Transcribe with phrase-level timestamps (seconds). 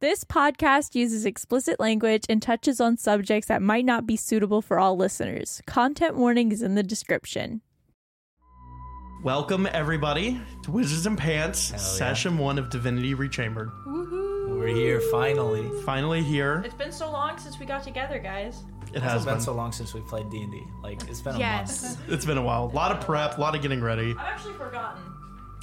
[0.00, 4.78] This podcast uses explicit language and touches on subjects that might not be suitable for
[4.78, 5.62] all listeners.
[5.66, 7.62] Content warning is in the description.
[9.24, 11.78] Welcome, everybody, to Wizards and Pants, yeah.
[11.78, 13.70] session one of Divinity Rechambered.
[13.86, 15.66] We're here finally.
[15.84, 16.62] Finally here.
[16.64, 18.62] It's been so long since we got together, guys.
[18.92, 19.40] It It has has been been.
[19.40, 20.62] so long since we played D and D.
[20.82, 21.82] Like it's been a Yes.
[21.82, 22.00] month.
[22.12, 22.64] It's been a while.
[22.64, 24.10] A lot of prep, a lot of getting ready.
[24.12, 25.02] I've actually forgotten.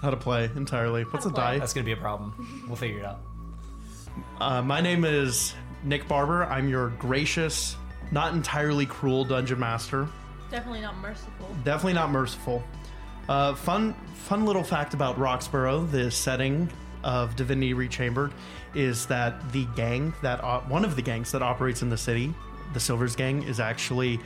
[0.01, 1.03] How to play entirely.
[1.03, 1.37] What's a play.
[1.43, 1.59] die?
[1.59, 2.65] That's gonna be a problem.
[2.67, 3.19] We'll figure it out.
[4.39, 6.45] Uh, my name is Nick Barber.
[6.45, 7.75] I'm your gracious,
[8.11, 10.07] not entirely cruel dungeon master.
[10.51, 11.47] Definitely not merciful.
[11.63, 12.63] Definitely not merciful.
[13.27, 16.69] Uh, fun, fun little fact about Roxboro, the setting
[17.03, 18.33] of Divinity Rechambered,
[18.75, 22.33] is that the gang that uh, one of the gangs that operates in the city,
[22.73, 24.19] the Silvers Gang, is actually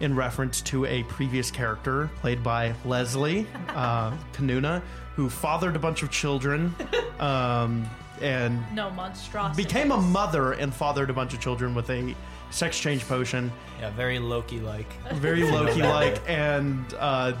[0.00, 4.82] in reference to a previous character played by Leslie uh, Kanuna,
[5.14, 6.74] who fathered a bunch of children.
[7.18, 7.88] Um,
[8.20, 9.62] and No monstrosity.
[9.64, 12.14] became a mother and fathered a bunch of children with a
[12.50, 14.92] sex change potion Yeah, very Loki like.
[15.14, 17.32] very Loki like, and uh,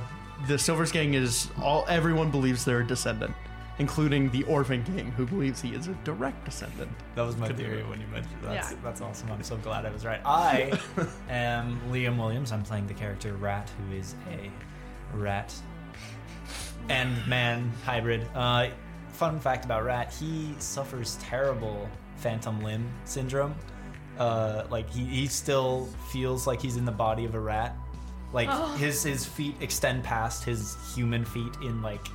[0.48, 3.34] the Silvers Gang is all everyone believes they're a descendant,
[3.78, 6.90] including the Orphan King, who believes he is a direct descendant.
[7.14, 8.76] That was my theory when you mentioned that's Yeah.
[8.82, 9.30] that's awesome.
[9.32, 10.20] I'm so glad I was right.
[10.24, 10.78] I
[11.28, 12.52] am Liam Williams.
[12.52, 14.50] I'm playing the character Rat, who is a
[15.16, 15.52] rat
[16.88, 18.26] and man hybrid.
[18.34, 18.68] Uh,
[19.20, 23.54] fun fact about Rat: he suffers terrible phantom limb syndrome.
[24.18, 27.76] Uh, like he, he still feels like he's in the body of a rat.
[28.32, 32.06] Like his his feet extend past his human feet in like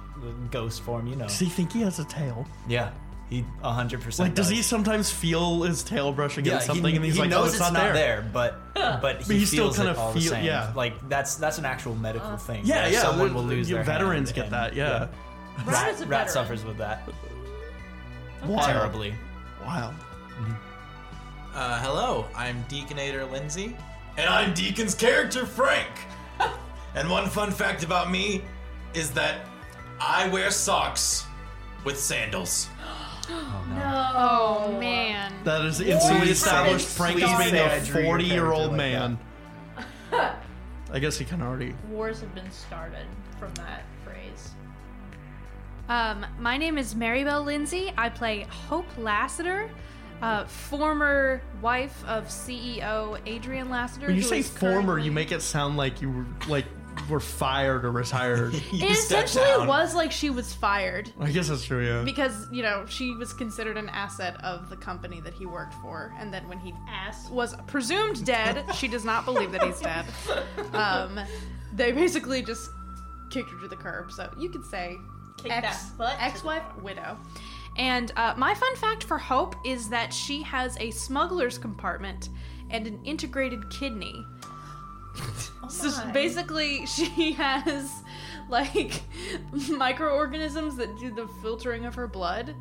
[0.50, 1.06] ghost form.
[1.08, 1.28] You know.
[1.28, 2.47] Does he think he has a tail?
[2.67, 2.92] Yeah.
[3.30, 7.16] He 100% Like, does he sometimes feel his tail brush against something, he, and he's
[7.16, 8.30] he like, knows "Oh, it's it's, not, there." there.
[8.31, 10.72] but but he, he still kinda it all the yeah.
[10.75, 12.62] like that's that's an actual medical thing.
[12.66, 13.02] Yeah, yeah.
[13.02, 14.75] Someone the- will lose your their veterans hand get and- that.
[14.75, 15.00] Yeah.
[15.00, 15.14] Rat
[15.66, 16.28] Rat, is a Rat veteran.
[16.30, 17.08] suffers with that
[18.45, 18.66] Wild.
[18.66, 19.14] terribly.
[19.64, 19.94] Wild.
[21.53, 23.75] Uh, hello, I'm Deaconator Lindsay.
[24.17, 25.89] And I'm Deacon's character, Frank.
[26.96, 28.41] and one fun fact about me
[28.94, 29.41] is that
[30.00, 31.25] I wear socks
[31.84, 32.68] with sandals.
[33.28, 35.34] Oh man.
[35.46, 36.88] That is instantly established.
[36.88, 39.18] Frank is being say a I drew your forty-year-old like man.
[40.12, 41.74] I guess he can already.
[41.90, 43.08] Wars have been started
[43.40, 44.52] from that phrase.
[45.90, 47.94] Um, my name is Marybelle Lindsay.
[47.97, 49.69] I play Hope Lassiter,
[50.22, 54.07] uh, former wife of CEO Adrian Lassiter.
[54.07, 56.66] When you say former, currently- you make it sound like you were like
[57.09, 58.53] were fired or retired.
[58.72, 59.68] You It essentially down.
[59.68, 61.85] was like she was fired I guess that's true.
[61.85, 62.03] Yeah.
[62.03, 66.13] because you know she was considered an asset of the company that he worked for,
[66.17, 67.29] and then when he Ass.
[67.29, 70.06] was presumed dead, she does not believe that he's dead.
[70.73, 71.19] Um,
[71.73, 72.69] they basically just
[73.29, 74.12] kicked her to the curb.
[74.12, 74.97] So you could say
[75.38, 75.91] Kick ex.
[76.00, 77.18] Ex-wife, widow.
[77.78, 82.29] And uh, my fun fact for Hope is that she has a smuggler's compartment
[82.69, 84.25] and an integrated kidney.
[85.69, 88.03] so basically, she has
[88.50, 89.01] like
[89.69, 92.56] microorganisms that do the filtering of her blood.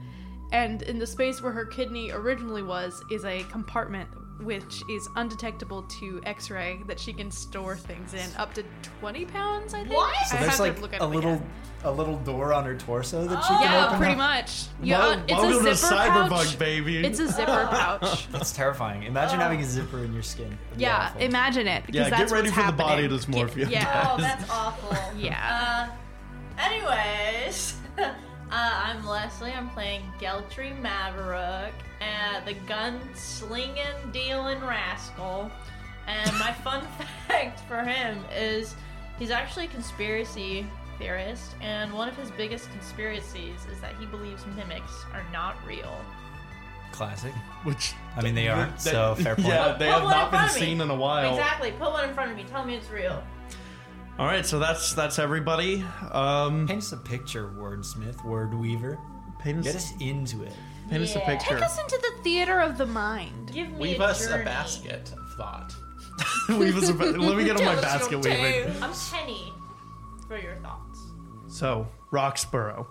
[0.53, 4.09] And in the space where her kidney originally was, is a compartment
[4.43, 8.65] which is undetectable to X-ray that she can store things in, up to
[9.01, 9.75] twenty pounds.
[9.75, 9.95] I think.
[9.95, 10.15] What?
[10.29, 11.51] So have there's to like look at a little again.
[11.85, 13.99] a little door on her torso that she can Yeah, open.
[13.99, 14.19] pretty up.
[14.19, 14.65] much.
[14.83, 16.59] Yeah, Wel- it's welcome a to zipper Cyberbug, pouch.
[16.59, 17.05] baby.
[17.07, 18.29] It's a zipper pouch.
[18.31, 19.05] That's terrifying.
[19.05, 20.57] Imagine having a zipper in your skin.
[20.71, 21.87] That'd Yeah, imagine it.
[21.87, 23.19] Because Yeah, get that's ready what's for the body happening.
[23.21, 23.71] dysmorphia.
[23.75, 24.11] Yeah.
[24.13, 24.97] Oh, that's awful.
[25.19, 25.89] Yeah.
[26.59, 28.11] Uh, anyways, uh,
[28.51, 29.53] I'm Leslie.
[29.53, 31.75] I'm playing Geltry Maverick,
[32.05, 35.51] uh, the gun-slinging, dealing rascal.
[36.07, 36.87] And my fun
[37.29, 38.75] fact for him is
[39.19, 40.67] he's actually a conspiracy
[40.99, 45.97] theorist, and one of his biggest conspiracies is that he believes mimics are not real.
[46.93, 47.33] Classic.
[47.65, 48.81] Which I mean, they aren't.
[48.81, 49.49] So fair point.
[49.49, 50.67] Yeah, they Put have one in not been front of me.
[50.67, 51.33] seen in a while.
[51.35, 51.73] Exactly.
[51.73, 52.45] Put one in front of me.
[52.45, 53.21] Tell me it's real.
[54.17, 55.85] All right, so that's that's everybody.
[56.13, 58.97] Um, Paint us a picture, wordsmith, word weaver.
[59.41, 60.53] paint Get us, us into it.
[60.91, 61.27] Paint us a Yeah.
[61.27, 61.55] picture.
[61.55, 63.53] Take us into the theater of the mind.
[63.53, 64.43] Give me Weave a us journey.
[64.43, 65.75] a basket of thought.
[66.49, 68.33] Weave us a ba- Let me get on my basket weaving.
[68.33, 68.73] tale.
[68.83, 69.53] I'm Penny
[70.29, 70.99] for your thoughts.
[71.49, 72.87] So, Roxboro.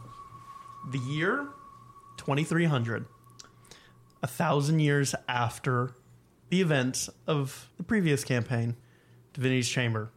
[0.91, 1.47] The year
[2.17, 3.05] 2300.
[4.21, 5.91] A thousand years after
[6.49, 8.75] the events of the previous campaign,
[9.33, 10.11] Divinity's Chamber.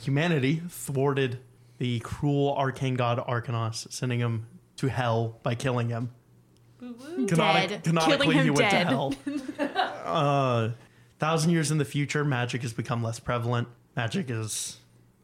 [0.00, 1.40] Humanity thwarted
[1.78, 4.46] the cruel arcane god Arcanos, sending him
[4.76, 6.10] to hell by killing him.
[6.80, 7.84] Canonic- Dead.
[7.84, 8.84] Canonically, Killing him he went dead.
[8.84, 9.14] to hell.
[10.04, 10.70] uh,
[11.18, 13.68] thousand years in the future, magic has become less prevalent.
[13.96, 14.78] Magic is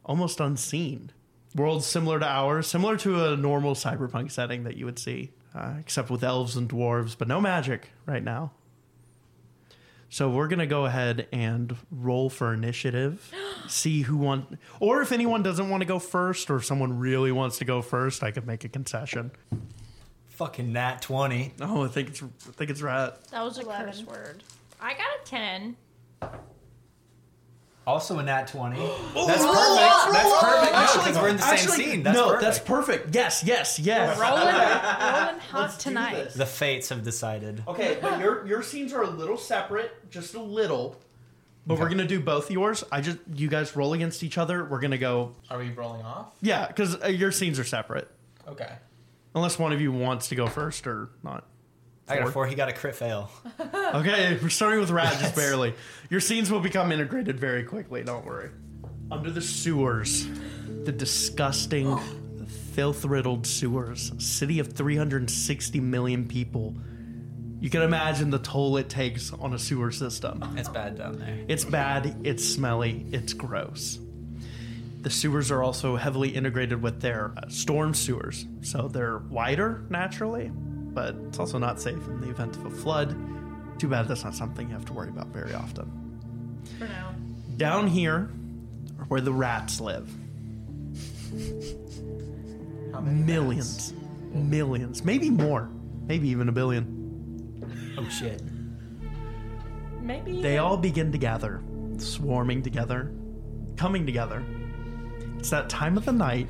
[0.05, 1.11] almost unseen.
[1.55, 5.31] Worlds similar to ours, similar to a normal cyberpunk setting that you would see.
[5.55, 8.51] uh, except with elves and dwarves, but no magic right now.
[10.09, 13.33] So we're gonna go ahead and roll for initiative.
[13.69, 17.31] See who want, or if anyone doesn't want to go first, or if someone really
[17.33, 19.31] wants to go first, I could make a concession.
[20.37, 21.55] Fucking nat 20.
[21.61, 23.13] Oh, I think it's I think it's right.
[23.31, 23.87] That was a Eleven.
[23.87, 24.43] curse word.
[24.81, 25.77] I got a 10.
[27.87, 28.77] Also a nat 20.
[29.15, 30.13] That's perfect.
[30.13, 30.73] That's perfect.
[30.73, 32.03] No, because we're in the same Actually, scene.
[32.03, 32.43] That's no, perfect.
[32.43, 33.15] that's perfect.
[33.15, 34.19] Yes, yes, yes.
[34.19, 36.15] Rolling, rolling hot Let's do tonight.
[36.15, 36.35] this.
[36.35, 37.63] The fates have decided.
[37.69, 40.97] Okay, but your your scenes are a little separate, just a little.
[41.67, 42.85] But we're gonna do both yours.
[42.91, 44.65] I just you guys roll against each other.
[44.65, 45.35] We're gonna go.
[45.51, 46.35] Are we rolling off?
[46.41, 48.11] Yeah, because uh, your scenes are separate.
[48.49, 48.71] Okay.
[49.35, 51.45] Unless one of you wants to go first or not.
[52.07, 52.33] I got a Four.
[52.33, 52.47] four.
[52.47, 53.31] He got a crit fail.
[53.95, 55.73] Okay, we're starting with Rat just barely.
[56.11, 58.51] Your scenes will become integrated very quickly, don't worry.
[59.09, 60.27] Under the sewers,
[60.85, 62.03] the disgusting, oh.
[62.73, 66.75] filth riddled sewers, city of 360 million people.
[67.61, 70.43] You can imagine the toll it takes on a sewer system.
[70.57, 71.39] It's bad down there.
[71.47, 74.01] It's bad, it's smelly, it's gross.
[75.05, 80.51] The sewers are also heavily integrated with their uh, storm sewers, so they're wider naturally,
[80.51, 83.15] but it's also not safe in the event of a flood.
[83.79, 86.63] Too bad that's not something you have to worry about very often.
[86.79, 87.15] For now.
[87.59, 88.31] Down here
[88.99, 90.09] are where the rats live.
[92.91, 93.93] How many Millions.
[94.33, 95.05] Millions.
[95.05, 95.69] Maybe more.
[96.07, 97.95] Maybe even a billion.
[97.99, 98.41] Oh shit.
[100.01, 100.41] Maybe.
[100.41, 101.63] They all begin to gather,
[101.99, 103.13] swarming together,
[103.77, 104.43] coming together.
[105.45, 106.49] It's that time of the night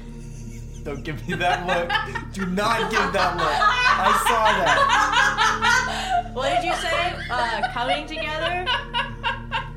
[0.85, 1.91] Don't give me that look.
[2.33, 3.59] Do not give that look.
[3.99, 6.31] I saw that.
[6.33, 7.13] What did you say?
[7.29, 8.65] Uh, coming together?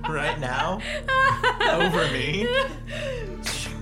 [0.08, 0.82] Right now?
[1.68, 2.48] Over me?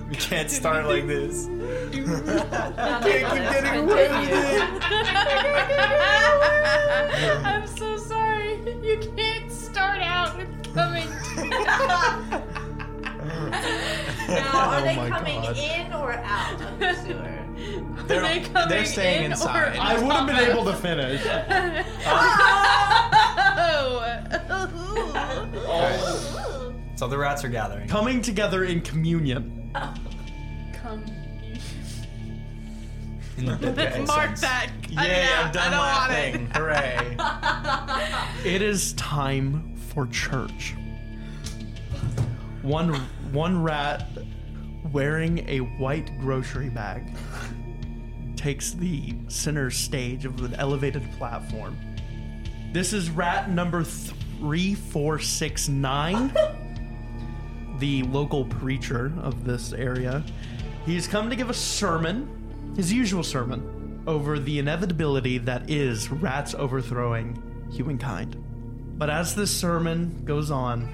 [0.07, 1.47] We can't start like this.
[1.91, 4.61] You can't keep getting away with it.
[7.45, 8.61] I'm so sorry.
[8.81, 11.09] You can't start out with coming.
[14.27, 15.57] Now, oh are Oh they coming God.
[15.57, 17.41] in or out of the sewer?
[18.07, 19.75] They're, they coming they're staying in inside.
[19.77, 21.21] or- I would have been able to finish.
[25.67, 26.73] Oh.
[26.95, 27.87] So the rats are gathering.
[27.87, 29.71] Coming together in communion.
[30.81, 31.03] Come.
[33.37, 34.03] In the Okay.
[34.07, 34.69] Mark that.
[34.89, 36.47] Yay, yeah, I've done I don't my want thing.
[38.43, 38.53] Hooray.
[38.53, 40.73] It is time for church.
[42.61, 42.91] One
[43.35, 44.07] one rat
[44.93, 47.13] wearing a white grocery bag
[48.37, 51.77] takes the center stage of an elevated platform.
[52.71, 56.33] This is rat number 3469,
[57.79, 60.23] the local preacher of this area.
[60.85, 66.55] He's come to give a sermon, his usual sermon, over the inevitability that is rats
[66.55, 68.41] overthrowing humankind.
[68.97, 70.87] But as this sermon goes on,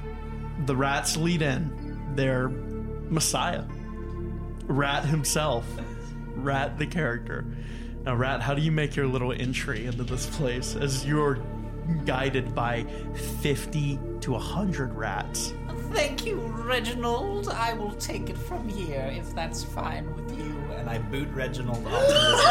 [0.65, 1.80] the rats lead in
[2.15, 3.63] their messiah,
[4.67, 5.65] Rat himself,
[6.35, 7.45] Rat the character.
[8.05, 11.39] Now, Rat, how do you make your little entry into this place as you're
[12.05, 12.85] guided by
[13.41, 15.53] 50 to 100 rats?
[15.91, 17.49] Thank you, Reginald.
[17.49, 20.55] I will take it from here if that's fine with you.
[20.77, 22.41] And I boot Reginald off this,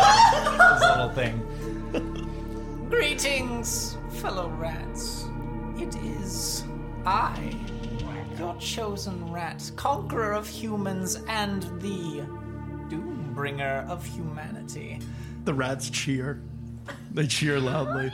[0.70, 2.86] this little thing.
[2.90, 5.26] Greetings, fellow rats.
[5.78, 6.64] It is
[7.06, 7.54] I,
[8.40, 12.24] your chosen rat, conqueror of humans and the
[12.88, 14.98] doombringer of humanity.
[15.44, 16.40] The rats cheer.
[17.12, 18.10] They cheer loudly.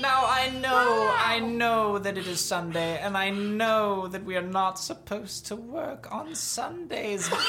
[0.00, 4.42] Now I know, I know that it is Sunday, and I know that we are
[4.42, 7.40] not supposed to work on Sundays, but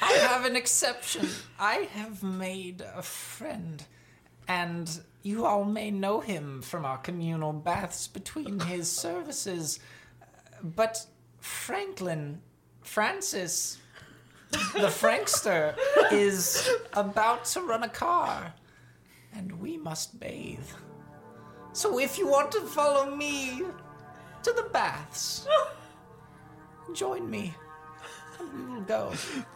[0.00, 1.28] I have an exception.
[1.58, 3.84] I have made a friend,
[4.48, 9.80] and you all may know him from our communal baths between his services.
[10.62, 11.04] But
[11.40, 12.40] Franklin,
[12.82, 13.78] Francis,
[14.50, 15.74] the Frankster,
[16.12, 18.52] is about to run a car
[19.34, 20.68] and we must bathe.
[21.72, 23.62] So if you want to follow me
[24.42, 25.48] to the baths,
[26.94, 27.63] join me, and we will
[28.86, 29.12] go.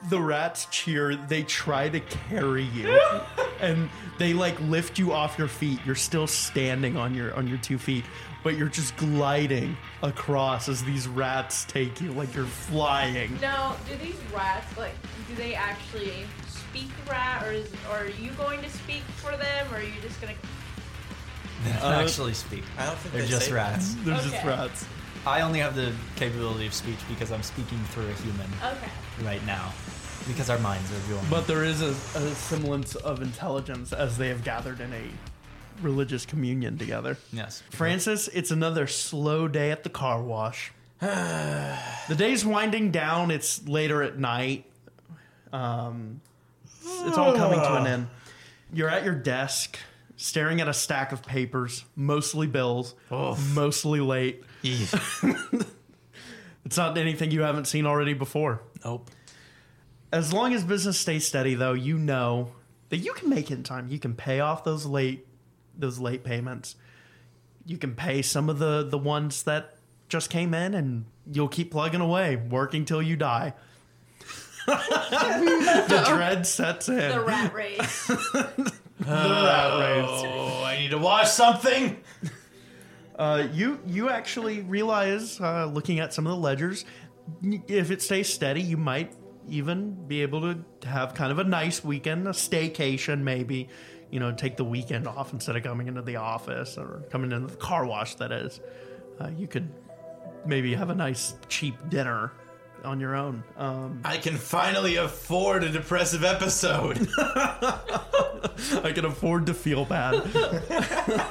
[0.08, 1.16] The rats cheer.
[1.16, 2.98] They try to carry you,
[3.60, 5.80] and they like lift you off your feet.
[5.84, 8.04] You're still standing on your on your two feet,
[8.42, 13.38] but you're just gliding across as these rats take you, like you're flying.
[13.40, 14.94] Now, do these rats like?
[15.28, 19.66] Do they actually speak rat, or is or are you going to speak for them,
[19.72, 20.34] or are you just gonna?
[21.64, 22.62] They don't Uh, actually speak.
[22.78, 23.94] I don't think They're they just say rats.
[24.04, 24.46] They're just Okay.
[24.46, 24.86] rats.
[25.28, 28.90] I only have the capability of speech because I'm speaking through a human Okay.
[29.24, 29.72] right now.
[30.26, 31.30] because our minds are joined.
[31.30, 35.02] But there is a, a semblance of intelligence as they have gathered in a
[35.82, 37.16] religious communion together.
[37.32, 40.72] yes, Francis, it's another slow day at the car wash.
[41.00, 43.30] the day's winding down.
[43.30, 44.64] It's later at night.
[45.52, 46.20] Um,
[46.64, 48.08] it's, it's all coming to an end.
[48.72, 49.78] You're at your desk,
[50.16, 52.94] staring at a stack of papers, mostly bills,
[53.54, 54.42] mostly late.
[56.68, 58.60] It's not anything you haven't seen already before.
[58.84, 59.10] Nope.
[60.12, 62.52] As long as business stays steady, though, you know
[62.90, 63.88] that you can make it in time.
[63.88, 65.26] You can pay off those late
[65.74, 66.76] those late payments.
[67.64, 69.76] You can pay some of the the ones that
[70.10, 73.54] just came in, and you'll keep plugging away, working till you die.
[74.66, 76.96] the dread sets in.
[76.96, 78.10] The rat race.
[78.98, 80.22] The rat race.
[80.26, 81.96] Oh, I need to wash something.
[83.18, 86.84] Uh, you you actually realize, uh, looking at some of the ledgers,
[87.42, 89.12] if it stays steady, you might
[89.48, 93.68] even be able to have kind of a nice weekend, a staycation, maybe.
[94.10, 97.48] You know, take the weekend off instead of coming into the office or coming into
[97.48, 98.14] the car wash.
[98.14, 98.60] That is,
[99.20, 99.68] uh, you could
[100.46, 102.32] maybe have a nice cheap dinner
[102.84, 103.42] on your own.
[103.56, 107.06] Um, I can finally afford a depressive episode.
[108.82, 110.14] I can afford to feel bad.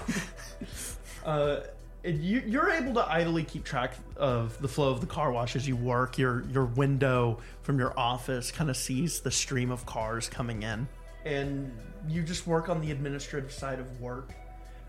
[1.26, 1.60] uh,
[2.04, 5.56] and you, you're able to idly keep track of the flow of the car wash
[5.56, 6.18] as you work.
[6.18, 10.88] Your your window from your office kind of sees the stream of cars coming in,
[11.26, 11.72] and
[12.08, 14.32] you just work on the administrative side of work.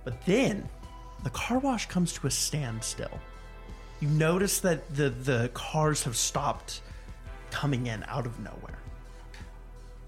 [0.04, 0.68] But then,
[1.24, 3.18] the car wash comes to a standstill.
[4.00, 6.82] You notice that the the cars have stopped
[7.50, 8.78] coming in out of nowhere.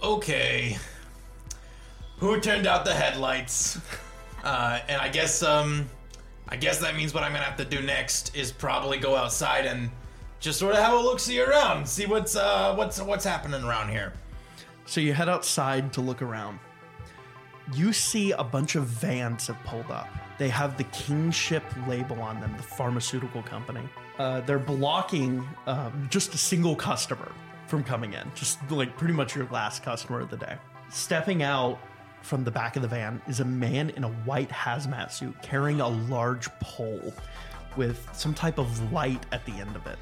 [0.03, 0.77] okay.
[2.19, 3.81] Who turned out the headlights?
[4.43, 5.87] Uh, and I guess um,
[6.51, 9.67] I guess that means what I'm gonna have to do next is probably go outside
[9.67, 9.91] and
[10.41, 13.91] just sort of have a look see around, see what's uh what's what's happening around
[13.91, 14.13] here.
[14.87, 16.59] So you head outside to look around.
[17.73, 20.09] You see a bunch of vans have pulled up.
[20.39, 23.83] They have the Kingship label on them, the pharmaceutical company.
[24.19, 27.31] Uh, they're blocking um, just a single customer
[27.69, 30.57] from coming in, just like pretty much your last customer of the day.
[30.89, 31.79] Stepping out
[32.23, 35.81] from the back of the van is a man in a white hazmat suit carrying
[35.81, 37.13] a large pole
[37.77, 39.99] with some type of light at the end of it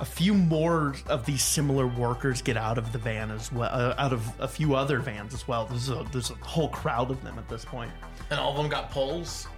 [0.00, 3.94] a few more of these similar workers get out of the van as well, uh,
[3.98, 5.66] out of a few other vans as well.
[5.66, 7.90] There's a there's a whole crowd of them at this point.
[8.30, 9.48] And all of them got poles.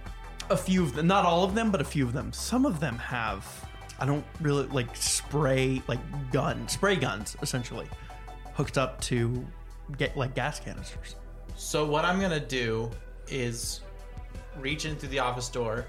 [0.49, 2.33] A few of them, not all of them, but a few of them.
[2.33, 3.45] Some of them have,
[3.99, 5.99] I don't really like spray like
[6.31, 7.87] gun spray guns essentially,
[8.53, 9.45] hooked up to
[9.97, 11.15] get like gas canisters.
[11.55, 12.89] So what I'm gonna do
[13.27, 13.81] is
[14.59, 15.85] reach into the office door,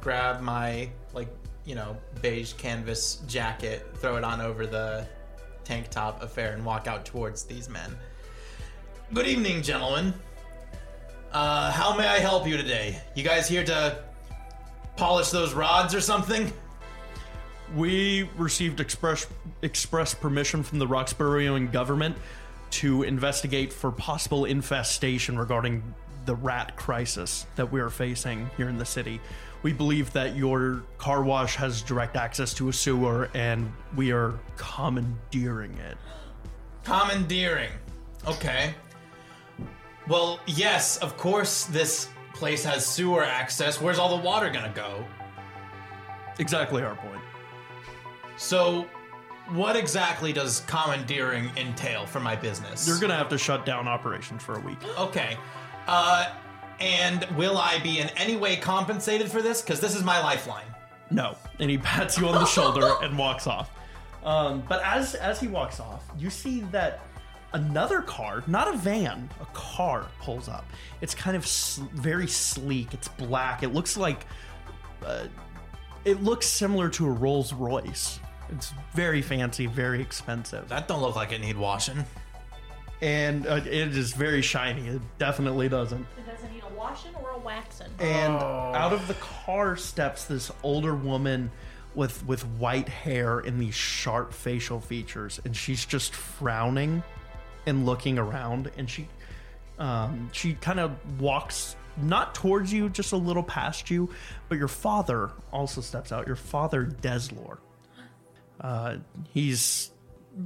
[0.00, 1.28] grab my like
[1.64, 5.06] you know beige canvas jacket, throw it on over the
[5.64, 7.96] tank top affair, and walk out towards these men.
[9.12, 10.14] Good evening, gentlemen.
[11.32, 13.00] Uh, how may I help you today?
[13.14, 13.98] You guys here to
[14.96, 16.52] polish those rods or something?
[17.74, 19.26] We received express
[19.62, 22.16] express permission from the Roxburghian government
[22.74, 25.82] to investigate for possible infestation regarding
[26.24, 29.20] the rat crisis that we are facing here in the city.
[29.62, 34.38] We believe that your car wash has direct access to a sewer, and we are
[34.56, 35.96] commandeering it.
[36.84, 37.70] Commandeering.
[38.26, 38.74] Okay.
[40.08, 43.80] Well, yes, of course this place has sewer access.
[43.80, 45.04] Where's all the water gonna go?
[46.38, 47.20] Exactly our point.
[48.36, 48.86] So,
[49.50, 52.86] what exactly does commandeering entail for my business?
[52.88, 54.78] You're gonna have to shut down operations for a week.
[54.98, 55.36] okay.
[55.86, 56.30] Uh,
[56.80, 59.62] and will I be in any way compensated for this?
[59.62, 60.64] Because this is my lifeline.
[61.10, 61.36] No.
[61.60, 63.70] And he pats you on the shoulder and walks off.
[64.24, 67.00] Um, but as as he walks off, you see that
[67.52, 70.64] another car, not a van, a car pulls up.
[71.02, 72.94] It's kind of s- very sleek.
[72.94, 73.62] It's black.
[73.62, 74.26] It looks like
[75.04, 75.26] uh,
[76.06, 78.18] it looks similar to a Rolls Royce.
[78.50, 82.04] It's very fancy, very expensive, That don't look like it need washing.
[83.02, 84.86] and uh, it is very shiny.
[84.88, 86.06] It definitely doesn't.
[86.18, 87.88] It doesn't need a washing or a waxing.
[87.98, 91.50] and out of the car steps this older woman
[91.94, 97.02] with with white hair and these sharp facial features and she's just frowning
[97.66, 99.06] and looking around and she
[99.78, 104.10] um, she kind of walks not towards you just a little past you
[104.48, 107.58] but your father also steps out your father deslor
[108.64, 108.96] uh,
[109.32, 109.92] he's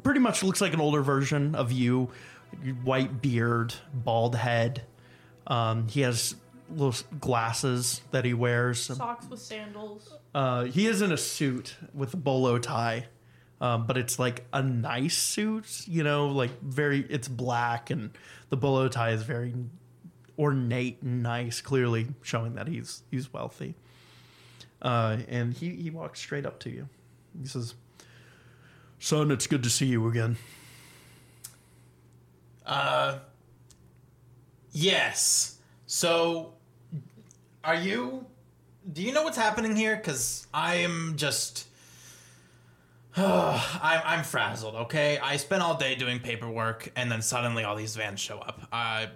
[0.03, 2.11] pretty much looks like an older version of you
[2.83, 4.83] white beard bald head
[5.49, 6.37] um, he has
[6.71, 8.81] little glasses that he wears.
[8.81, 10.13] Socks with sandals.
[10.35, 13.07] Uh, he is in a suit with a bolo tie.
[13.61, 18.11] Um, but it's like a nice suit, you know, like very, it's black and
[18.51, 19.53] the bolo tie is very
[20.39, 23.75] ornate and nice, clearly showing that he's he's wealthy.
[24.81, 26.89] Uh, and he, he walks straight up to you.
[27.41, 27.75] He says,
[29.01, 30.37] Son, it's good to see you again.
[32.67, 33.19] Uh,
[34.73, 35.59] yes.
[35.87, 36.55] So,
[37.65, 38.27] are you?
[38.93, 39.97] Do you know what's happening here?
[39.97, 41.67] Because I am just.
[43.17, 44.75] I'm, I'm frazzled.
[44.75, 48.69] Okay, I spent all day doing paperwork, and then suddenly all these vans show up.
[48.73, 49.07] Uh,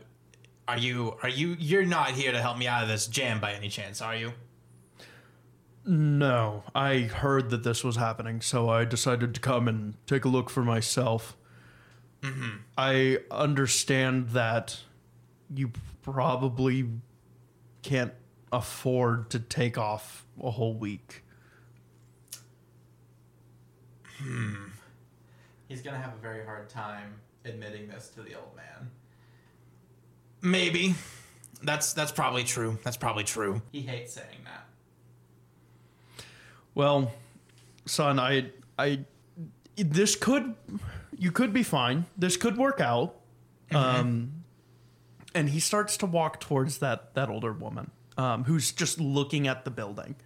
[0.68, 1.16] are you?
[1.22, 1.56] Are you?
[1.58, 4.32] You're not here to help me out of this jam by any chance, are you?
[5.84, 10.28] No, I heard that this was happening, so I decided to come and take a
[10.28, 11.36] look for myself.
[12.22, 12.58] Mm-hmm.
[12.78, 14.78] I understand that
[15.52, 15.72] you
[16.02, 16.88] probably
[17.82, 18.12] can't
[18.52, 21.24] afford to take off a whole week.
[24.18, 24.66] Hmm.
[25.68, 28.90] He's gonna have a very hard time admitting this to the old man.
[30.42, 30.94] Maybe.
[31.62, 32.78] That's that's probably true.
[32.84, 33.62] That's probably true.
[33.72, 34.66] He hates saying that.
[36.74, 37.12] Well,
[37.86, 39.04] son, I I
[39.76, 40.54] this could
[41.16, 42.06] you could be fine.
[42.16, 43.16] This could work out.
[43.72, 44.44] Um
[45.34, 49.64] and he starts to walk towards that that older woman um who's just looking at
[49.64, 50.16] the building.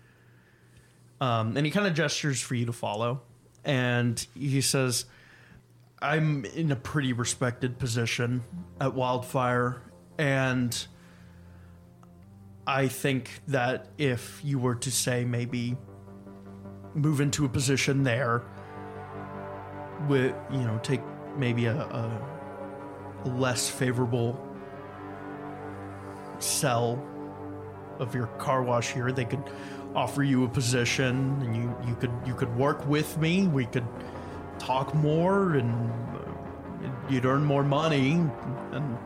[1.20, 3.22] Um and he kind of gestures for you to follow
[3.64, 5.06] and he says
[6.00, 8.42] I'm in a pretty respected position
[8.80, 9.80] at Wildfire
[10.18, 10.86] and
[12.66, 15.76] I think that if you were to say maybe
[16.96, 18.42] move into a position there
[20.08, 21.02] with you know take
[21.36, 22.20] maybe a, a,
[23.24, 24.40] a less favorable
[26.38, 27.02] sell
[27.98, 29.12] of your car wash here.
[29.12, 29.42] They could
[29.94, 33.46] offer you a position and you you could you could work with me.
[33.46, 33.86] We could
[34.58, 38.12] talk more and uh, you'd earn more money
[38.72, 38.98] and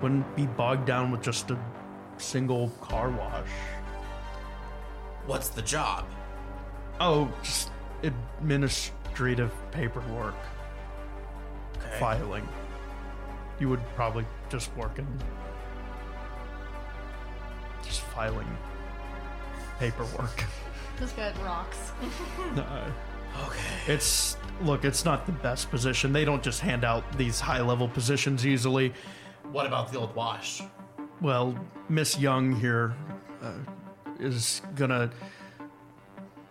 [0.00, 1.58] wouldn't be bogged down with just a
[2.18, 3.48] single car wash.
[5.26, 6.06] What's the job?
[7.00, 7.70] Oh, just
[8.02, 10.34] administrative paperwork,
[11.78, 11.98] Okay.
[11.98, 12.48] filing.
[13.58, 15.06] You would probably just work in
[17.84, 18.48] just filing
[19.78, 20.44] paperwork.
[20.98, 21.92] This guy rocks.
[22.56, 22.64] no.
[23.44, 23.92] Okay.
[23.92, 26.10] it's look, it's not the best position.
[26.10, 28.94] They don't just hand out these high level positions easily.
[29.52, 30.62] What about the old wash?
[31.20, 31.54] Well,
[31.90, 32.94] Miss Young here
[33.42, 33.52] uh,
[34.18, 35.10] is gonna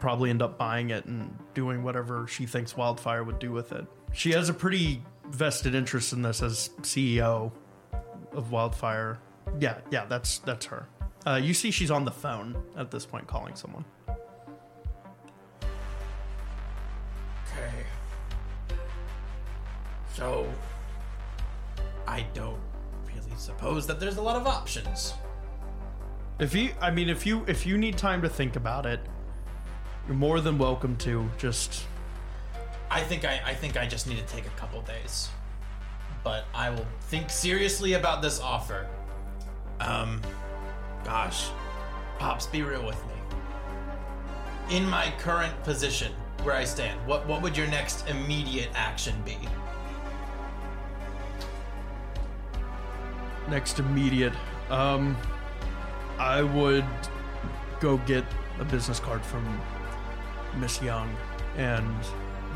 [0.06, 3.88] probably end up buying it and doing whatever she thinks Wildfire would do with it.
[4.14, 7.52] She has a pretty vested interest in this as CEO
[8.32, 9.18] of Wildfire.
[9.60, 10.88] Yeah, yeah, that's that's her.
[11.26, 13.84] Uh, you see, she's on the phone at this point, calling someone.
[17.48, 17.74] Okay.
[20.14, 20.48] So,
[22.08, 22.60] I don't
[23.08, 25.16] really suppose that there's a lot of options.
[26.38, 29.00] If you, I mean, if you if you need time to think about it,
[30.08, 31.30] you're more than welcome to.
[31.38, 31.86] Just
[32.90, 35.30] I think I, I think I just need to take a couple days.
[36.24, 38.88] But I will think seriously about this offer.
[39.80, 40.22] Um
[41.04, 41.50] gosh.
[42.20, 44.76] Pops, be real with me.
[44.78, 46.12] In my current position,
[46.44, 49.38] where I stand, what what would your next immediate action be?
[53.50, 54.34] next immediate
[54.70, 55.16] um
[56.18, 56.86] i would
[57.80, 58.24] go get
[58.60, 59.46] a business card from
[60.58, 61.14] miss young
[61.58, 61.88] and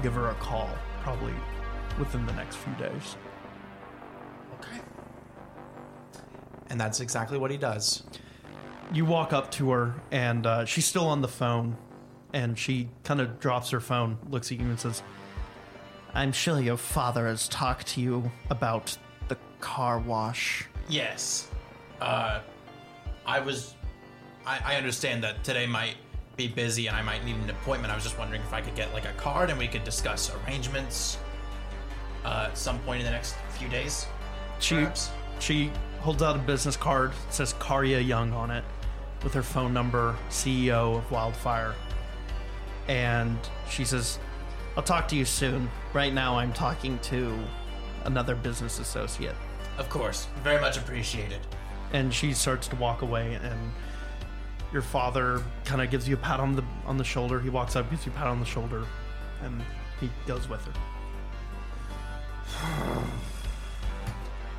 [0.04, 0.70] give her a call
[1.02, 1.34] probably
[1.98, 3.16] within the next few days
[4.60, 4.80] Okay.
[6.70, 8.04] And that's exactly what he does.
[8.94, 11.78] you walk up to her and uh, she's still on the phone
[12.34, 15.02] and she kind of drops her phone looks at you and says
[16.14, 18.96] i'm sure your father has talked to you about
[19.30, 21.48] the car wash Yes.
[22.02, 22.40] Uh,
[23.28, 23.76] I was.
[24.44, 25.98] I, I understand that today might
[26.40, 27.92] be busy and I might need an appointment.
[27.92, 30.32] I was just wondering if I could get like a card and we could discuss
[30.34, 31.18] arrangements
[32.24, 34.08] uh, at some point in the next few days.
[34.60, 35.12] She Perhaps.
[35.40, 37.12] she holds out a business card.
[37.28, 38.64] It says Karya Young on it,
[39.22, 41.76] with her phone number, CEO of Wildfire.
[42.88, 43.38] And
[43.70, 44.18] she says,
[44.78, 45.70] "I'll talk to you soon.
[45.94, 47.38] Right now, I'm talking to
[48.06, 49.36] another business associate."
[49.78, 50.28] Of course.
[50.44, 51.40] Very much appreciated.
[51.92, 53.74] And she starts to walk away, and
[54.72, 57.40] your father kind of gives you a pat on the on the shoulder.
[57.40, 58.86] He walks up, gives you a pat on the shoulder,
[59.44, 59.62] and
[60.00, 60.74] he goes with her.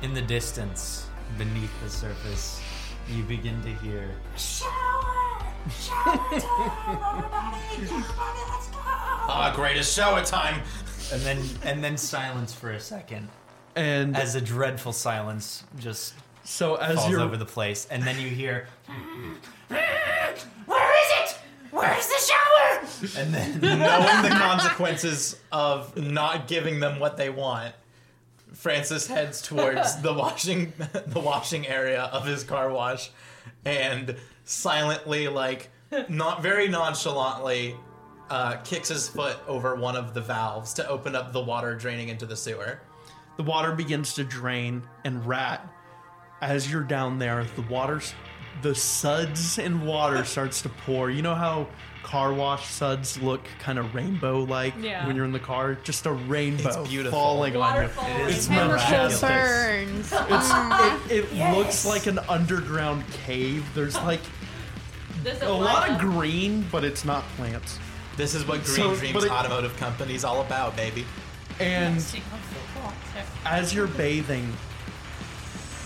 [0.01, 2.59] In the distance, beneath the surface,
[3.07, 4.09] you begin to hear.
[4.35, 4.71] shower,
[5.69, 8.79] shower time, everybody, everybody, let's go.
[8.83, 10.61] Ah, greatest shower time.
[11.13, 13.27] And then and then silence for a second
[13.75, 18.19] And as a dreadful silence just so as falls you're over the place, and then
[18.19, 18.67] you hear,
[20.65, 21.37] Where is it?
[21.71, 23.21] Where's the shower?
[23.21, 27.73] And then, knowing the consequences of not giving them what they want,
[28.53, 30.73] Francis heads towards the washing
[31.07, 33.09] the washing area of his car wash,
[33.65, 35.69] and silently, like
[36.09, 37.75] not very nonchalantly,
[38.29, 42.09] uh, kicks his foot over one of the valves to open up the water draining
[42.09, 42.81] into the sewer.
[43.37, 45.65] the water begins to drain and rat
[46.41, 48.13] as you're down there the water's
[48.61, 51.67] the suds and water starts to pour you know how
[52.03, 55.05] car wash suds look kind of rainbow like Yeah.
[55.07, 57.17] when you're in the car just a rainbow It's beautiful.
[57.19, 58.05] falling on you Waterfall.
[58.07, 60.11] It is it's Chemical burns.
[60.13, 64.21] it's, it, it looks like an underground cave there's like
[65.23, 67.79] This a lot of green but it's not plants
[68.17, 71.05] This is what Green So, Dreams but it- Automotive Company's all about, baby.
[71.59, 72.03] and
[73.45, 74.51] as you're bathing,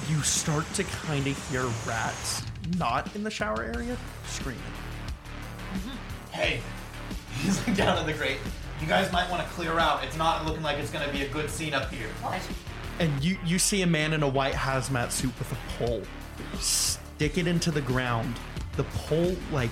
[0.09, 2.43] you start to kind of hear rats,
[2.77, 4.61] not in the shower area, screaming.
[5.73, 6.31] Mm-hmm.
[6.31, 6.61] Hey,
[7.41, 8.37] he's like down in the grate.
[8.81, 10.03] You guys might want to clear out.
[10.03, 12.09] It's not looking like it's gonna be a good scene up here.
[12.21, 12.41] What?
[12.99, 16.01] And you, you see a man in a white hazmat suit with a pole.
[16.59, 18.35] Stick it into the ground.
[18.77, 19.71] The pole, like,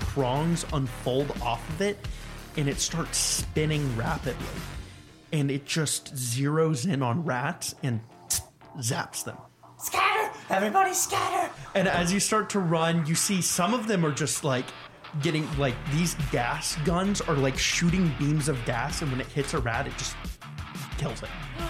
[0.00, 1.98] prongs unfold off of it,
[2.56, 4.46] and it starts spinning rapidly.
[5.32, 8.00] And it just zeroes in on rats and
[8.78, 9.36] zaps them.
[9.78, 10.32] Scatter!
[10.50, 11.50] Everybody scatter!
[11.74, 14.66] And as you start to run, you see some of them are just like
[15.22, 19.54] getting like these gas guns are like shooting beams of gas, and when it hits
[19.54, 20.16] a rat, it just
[20.98, 21.30] kills it.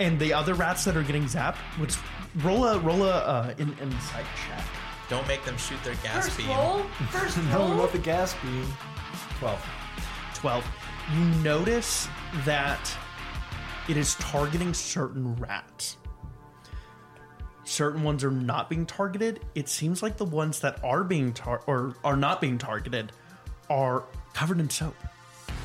[0.00, 1.96] And the other rats that are getting zapped, which
[2.44, 4.64] roll a roll a uh, in, insight check.
[5.08, 6.50] Don't make them shoot their gas First beam.
[6.50, 6.82] roll.
[7.10, 7.84] First roll.
[7.88, 8.64] the gas beam.
[9.40, 9.60] Twelve.
[10.34, 10.64] 12
[11.14, 12.08] you notice
[12.44, 12.96] that
[13.88, 15.96] it is targeting certain rats
[17.68, 21.62] certain ones are not being targeted it seems like the ones that are being tar-
[21.66, 23.12] or are not being targeted
[23.70, 24.04] are
[24.34, 24.94] covered in soap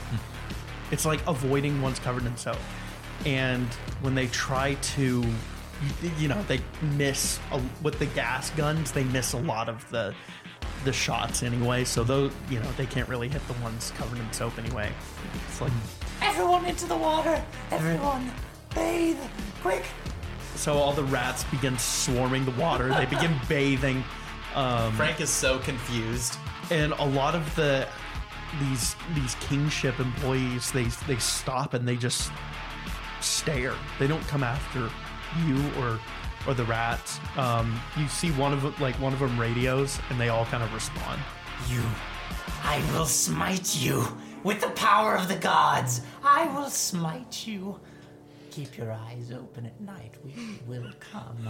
[0.09, 0.93] hmm.
[0.93, 2.57] it's like avoiding ones covered in soap
[3.25, 3.67] and
[4.01, 5.23] when they try to
[6.01, 6.59] you, you know they
[6.97, 10.13] miss a, with the gas guns they miss a lot of the
[10.83, 14.33] the shots anyway so those you know they can't really hit the ones covered in
[14.33, 14.91] soap anyway
[15.47, 15.71] it's like
[16.23, 17.43] Everyone into the water!
[17.69, 18.31] Everyone!
[18.73, 19.17] Bathe!
[19.61, 19.83] Quick!
[20.55, 24.03] So all the rats begin swarming the water they begin bathing
[24.55, 26.37] um, Frank is so confused.
[26.69, 27.87] and a lot of the
[28.59, 32.31] these these kingship employees they they stop and they just
[33.21, 34.89] stare they don't come after
[35.47, 35.99] you or
[36.45, 40.19] or the rats um, you see one of them like one of them radios and
[40.19, 41.19] they all kind of respond
[41.69, 41.81] You.
[42.63, 44.05] I will smite you
[44.43, 46.01] with the power of the gods.
[46.23, 47.79] I will smite you.
[48.53, 50.13] Keep your eyes open at night.
[50.23, 50.33] We
[50.67, 51.47] will come.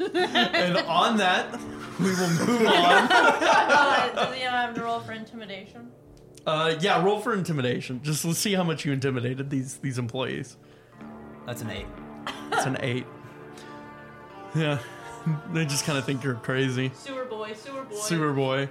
[0.00, 1.52] and on that
[2.00, 5.92] we will move on Uh, do we have to roll for intimidation?
[6.44, 10.56] uh, yeah roll for intimidation just let's see how much you intimidated these these employees
[11.46, 11.86] That's an eight.
[12.52, 13.06] it's an eight
[14.56, 14.80] yeah
[15.52, 17.94] they just kind of think you're crazy Sewer boy, sewer boy.
[17.96, 18.68] Sewer boy.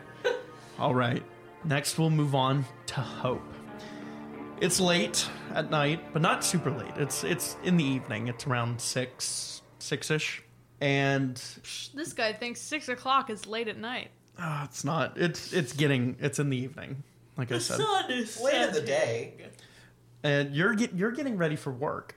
[0.78, 1.24] All right.
[1.64, 3.42] Next, we'll move on to Hope.
[4.60, 6.92] It's late at night, but not super late.
[6.98, 8.28] It's it's in the evening.
[8.28, 10.44] It's around six six ish,
[10.82, 11.36] and
[11.94, 14.10] This guy thinks six o'clock is late at night.
[14.38, 15.18] uh, it's not.
[15.18, 16.16] It's it's getting.
[16.20, 17.04] It's in the evening.
[17.38, 19.34] Like I said, Sun is Late in the day.
[20.24, 22.16] and you're get you're getting ready for work.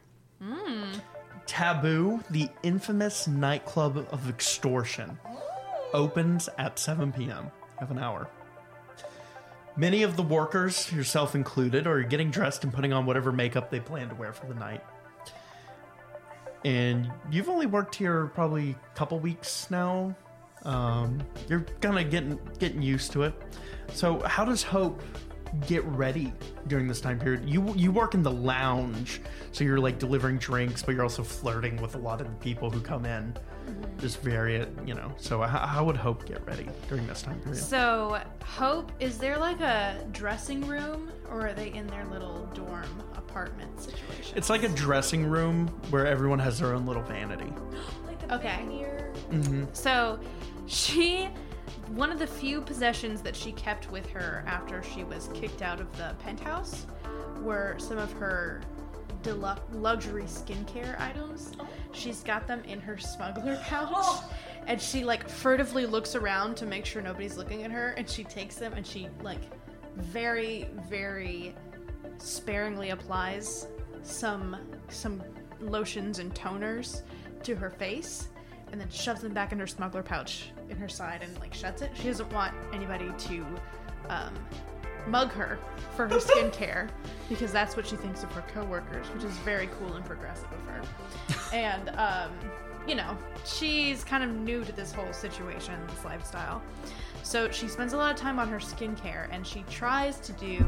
[1.47, 5.19] Taboo, the infamous nightclub of extortion,
[5.93, 7.45] opens at 7 p.m.
[7.45, 8.29] You have an hour.
[9.77, 13.81] Many of the workers, yourself included, are getting dressed and putting on whatever makeup they
[13.81, 14.85] plan to wear for the night.
[16.65, 20.15] And you've only worked here probably a couple weeks now.
[20.65, 23.35] Um, you're kind of getting getting used to it.
[23.93, 25.03] So, how does Hope
[25.67, 26.33] get ready
[26.67, 27.49] during this time period?
[27.49, 29.21] You you work in the lounge,
[29.53, 32.71] so you're like delivering drinks, but you're also flirting with a lot of the people
[32.71, 33.35] who come in.
[33.67, 34.01] Mm-hmm.
[34.01, 35.13] Just vary it, you know.
[35.19, 37.63] So, how, how would Hope get ready during this time period?
[37.63, 43.03] So, Hope, is there like a dressing room or are they in their little dorm
[43.15, 44.37] apartment situation?
[44.37, 47.53] It's like a dressing room where everyone has their own little vanity.
[48.07, 48.65] Like a Okay.
[48.69, 49.13] here.
[49.31, 49.65] Mm-hmm.
[49.73, 50.19] So,
[50.67, 51.29] she,
[51.89, 55.81] one of the few possessions that she kept with her after she was kicked out
[55.81, 56.87] of the penthouse
[57.41, 58.63] were some of her
[59.23, 61.53] deluxe luxury skincare items.
[61.61, 61.69] Oh.
[61.93, 64.23] She's got them in her smuggler pouch.
[64.67, 68.25] And she like furtively looks around to make sure nobody's looking at her and she
[68.25, 69.43] takes them and she like
[69.97, 71.55] very, very
[72.19, 73.67] sparingly applies
[74.03, 74.57] some
[74.89, 75.23] some
[75.61, 77.03] lotions and toners
[77.43, 78.29] to her face
[78.73, 81.83] and then shoves them back in her smuggler pouch in her side and like shuts
[81.83, 81.91] it.
[81.95, 83.47] She doesn't want anybody to
[84.09, 84.35] um,
[85.07, 85.59] mug her
[85.95, 86.89] for her skincare
[87.29, 90.67] because that's what she thinks of her coworkers, which is very cool and progressive of
[90.67, 90.83] her.
[91.53, 92.33] and um,
[92.87, 96.63] you know, she's kind of new to this whole situation, this lifestyle.
[97.23, 100.67] So she spends a lot of time on her skincare and she tries to do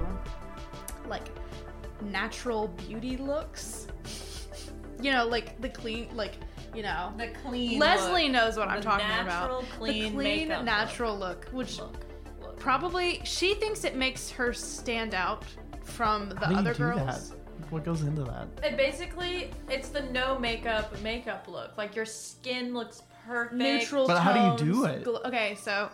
[1.08, 1.28] like
[2.02, 3.86] natural beauty looks.
[5.00, 6.34] You know, like the clean, like,
[6.74, 7.12] you know.
[7.16, 7.78] The clean.
[7.78, 8.32] Leslie look.
[8.32, 9.70] knows what I'm The talking natural, about.
[9.78, 11.96] Clean, the clean, makeup natural look, which Look.
[12.42, 12.58] look.
[12.58, 15.44] probably she thinks it makes her stand out
[15.82, 17.30] from the How do you other do girls.
[17.30, 17.36] that?
[17.70, 18.46] What goes into that?
[18.62, 21.76] It basically, it's the no makeup makeup look.
[21.78, 23.54] Like your skin looks perfect.
[23.54, 25.04] Neutral But how do you do it?
[25.04, 25.88] gl- okay, so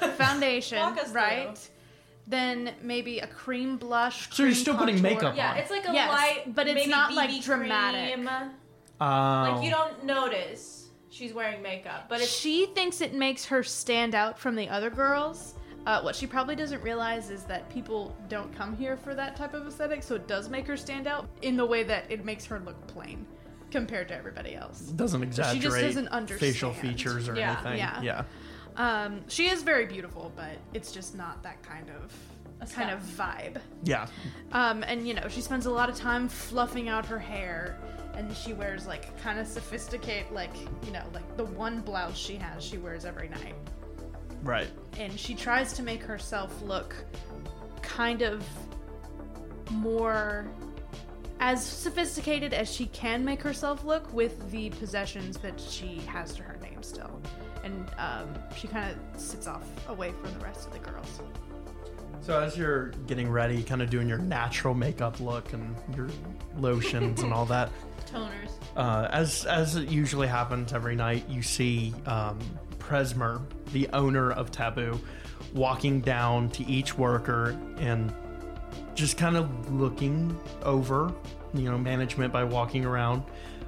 [0.16, 1.58] foundation, Walk us right?
[2.28, 4.28] Then maybe a cream blush.
[4.34, 5.10] So you're cream still putting contour.
[5.14, 8.14] makeup Yeah, it's like a Yes, light, but it's maybe not, like, dramatic.
[8.14, 8.28] cream.
[9.00, 9.52] Oh.
[9.54, 14.14] Like you don't notice she's wearing makeup, but it's she thinks it makes her stand
[14.14, 15.54] out from the other girls.
[15.86, 19.54] Uh, what she probably doesn't realize is that people don't come here for that type
[19.54, 22.44] of aesthetic, so it does make her stand out in the way that it makes
[22.44, 23.24] her look plain
[23.70, 24.80] compared to everybody else.
[24.80, 25.52] doesn't exaggerate.
[25.62, 27.78] she exaggerate just doesn't understand facial features or Yeah, anything.
[27.78, 28.02] yeah.
[28.02, 28.24] yeah.
[28.76, 32.12] Um, she is very beautiful, but it's just not that kind of
[32.72, 33.58] kind of vibe.
[33.84, 34.06] Yeah.
[34.52, 37.78] Um, and you know, she spends a lot of time fluffing out her hair,
[38.16, 42.36] and she wears like kind of sophisticated, like you know, like the one blouse she
[42.36, 43.54] has, she wears every night.
[44.42, 44.68] Right.
[44.98, 46.94] and she tries to make herself look
[47.82, 48.44] kind of
[49.70, 50.46] more
[51.40, 56.42] as sophisticated as she can make herself look with the possessions that she has to
[56.42, 57.20] her name still
[57.64, 61.20] and um, she kind of sits off away from the rest of the girls
[62.20, 66.08] So as you're getting ready, kind of doing your natural makeup look and your
[66.58, 67.70] lotions and all that,
[68.06, 68.50] toners.
[68.76, 72.38] uh, as as it usually happens every night, you see um,
[72.78, 75.00] Presmer, the owner of Taboo,
[75.54, 78.12] walking down to each worker and
[78.94, 81.12] just kind of looking over,
[81.54, 83.22] you know, management by walking around.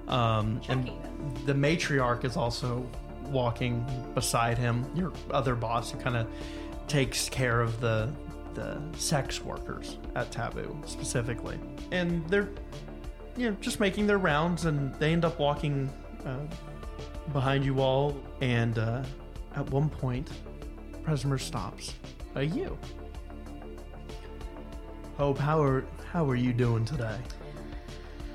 [0.09, 0.91] Um, and
[1.45, 2.89] the matriarch is also
[3.25, 3.85] walking
[4.15, 6.27] beside him, your other boss, who kind of
[6.87, 8.11] takes care of the
[8.59, 11.59] the sex workers at Taboo specifically,
[11.93, 12.49] and they're
[13.37, 15.89] you know just making their rounds, and they end up walking
[16.27, 16.39] uh,
[17.33, 19.05] behind you all, and uh,
[19.55, 20.29] at one point,
[21.05, 21.95] Presmer stops.
[22.35, 22.77] Uh, you,
[25.17, 27.19] Hope, how are how are you doing today?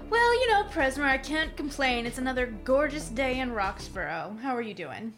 [0.09, 4.61] well you know presmer i can't complain it's another gorgeous day in roxboro how are
[4.61, 5.11] you doing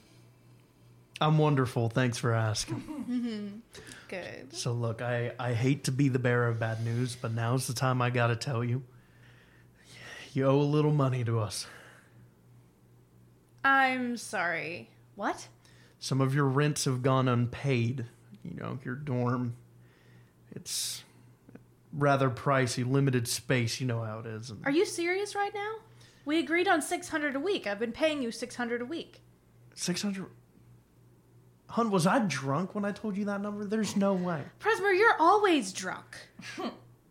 [1.21, 1.89] I'm wonderful.
[1.89, 3.61] Thanks for asking.
[4.21, 7.67] good So look, I, I hate to be the bearer of bad news, but now's
[7.67, 8.84] the time I gotta tell you.
[10.34, 11.65] You owe a little money to us.
[13.63, 15.47] i'm sorry what
[15.99, 18.06] Some of your rents have gone unpaid.
[18.43, 19.56] You know, your dorm.
[20.51, 21.04] It's
[21.91, 24.51] rather pricey, limited space, you know how it is.
[24.65, 25.75] are you serious right now
[26.25, 29.21] we agreed on 600 a week i've been paying you 600 a week
[29.78, 30.28] Six hundred
[31.67, 33.65] Hun, was I drunk when I told you that number?
[33.65, 34.43] There's no way.
[34.60, 36.15] Presmer, you're always drunk.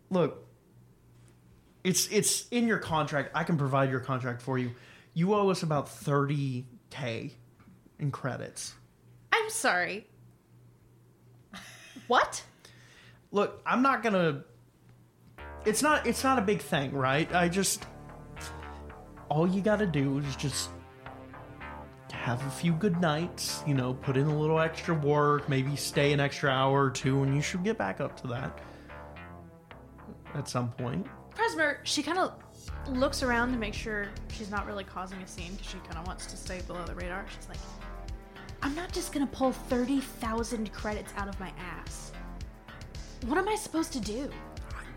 [0.09, 0.45] Look,
[1.83, 3.31] it's it's in your contract.
[3.35, 4.71] I can provide your contract for you.
[5.13, 7.33] You owe us about thirty k
[7.99, 8.73] in credits.
[9.31, 10.07] I'm sorry.
[12.07, 12.43] What?
[13.31, 14.43] Look, I'm not gonna.
[15.65, 16.07] It's not.
[16.07, 17.33] It's not a big thing, right?
[17.33, 17.85] I just.
[19.29, 20.69] All you gotta do is just
[22.25, 23.63] have a few good nights.
[23.67, 25.47] You know, put in a little extra work.
[25.47, 28.59] Maybe stay an extra hour or two, and you should get back up to that
[30.33, 31.05] at some point.
[31.35, 32.33] Presmer, she kind of
[32.89, 36.07] looks around to make sure she's not really causing a scene because she kind of
[36.07, 37.25] wants to stay below the radar.
[37.35, 37.59] She's like,
[38.63, 42.11] I'm not just gonna pull 30,000 credits out of my ass.
[43.27, 44.31] What am I supposed to do?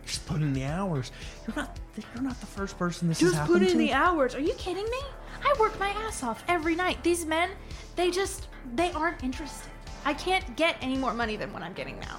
[0.06, 1.12] Just put in the hours.
[1.46, 1.78] You're not.
[2.14, 3.78] You're not the first person this Just has put happened in to.
[3.78, 4.34] the hours.
[4.34, 5.00] Are you kidding me?
[5.48, 7.02] I work my ass off every night.
[7.02, 7.50] These men,
[7.96, 9.70] they just, they aren't interested.
[10.04, 12.18] I can't get any more money than what I'm getting now.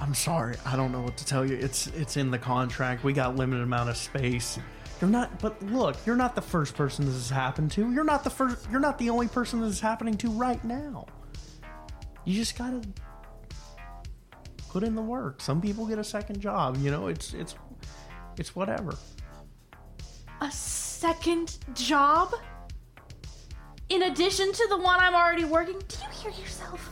[0.00, 0.56] I'm sorry.
[0.64, 1.56] I don't know what to tell you.
[1.56, 3.04] It's it's in the contract.
[3.04, 4.58] We got limited amount of space.
[5.00, 5.40] You're not.
[5.40, 7.92] But look, you're not the first person this has happened to.
[7.92, 8.68] You're not the first.
[8.70, 11.06] You're not the only person this is happening to right now.
[12.24, 12.82] You just gotta
[14.70, 15.40] put in the work.
[15.40, 16.78] Some people get a second job.
[16.78, 17.54] You know, it's it's
[18.38, 18.96] it's whatever.
[20.42, 22.34] A second job?
[23.90, 25.78] In addition to the one I'm already working?
[25.78, 26.90] Do you hear yourself?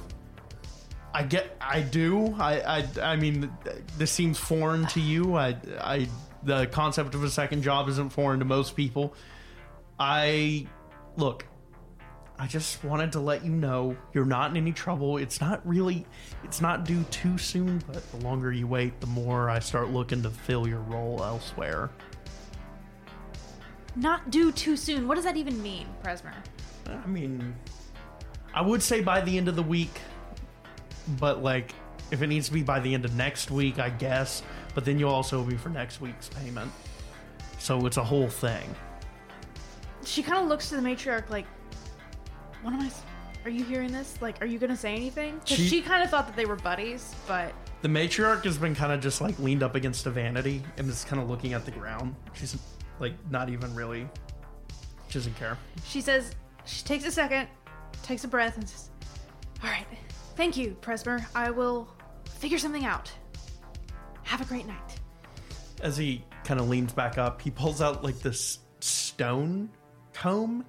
[1.13, 2.33] I get, I do.
[2.39, 3.53] I, I, I mean,
[3.99, 5.35] this seems foreign to you.
[5.35, 6.09] I, I,
[6.45, 9.15] the concept of a second job isn't foreign to most people.
[9.99, 10.69] I,
[11.17, 11.45] look,
[12.39, 15.17] I just wanted to let you know you're not in any trouble.
[15.17, 16.07] It's not really,
[16.45, 20.23] it's not due too soon, but the longer you wait, the more I start looking
[20.23, 21.91] to fill your role elsewhere.
[24.01, 25.07] Not due too soon.
[25.07, 26.33] What does that even mean, Presmer?
[26.89, 27.55] I mean,
[28.55, 30.01] I would say by the end of the week,
[31.19, 31.75] but like,
[32.11, 34.43] if it needs to be by the end of next week, I guess.
[34.75, 36.73] But then you'll also be for next week's payment.
[37.59, 38.75] So it's a whole thing.
[40.05, 41.47] She kind of looks to the matriarch like,
[42.63, 42.91] "What am I?
[43.45, 44.17] Are you hearing this?
[44.23, 47.15] Like, are you gonna say anything?" She- she, kind of thought that they were buddies,
[47.29, 50.89] but The matriarch has been kind of just like leaned up against a vanity and
[50.89, 52.15] is kind of looking at the ground.
[52.35, 52.57] She's
[53.01, 54.09] like not even really.
[55.09, 55.59] She doesn't care.
[55.85, 56.35] she says
[56.65, 57.49] she takes a second,
[58.03, 58.91] takes a breath, and says,
[59.65, 59.87] "All right,
[60.37, 61.25] thank you, Presmer.
[61.35, 61.89] I will
[62.25, 63.11] figure something out.
[64.23, 65.01] Have a great night."
[65.83, 69.71] As he kind of leans back up, he pulls out like this stone
[70.13, 70.65] comb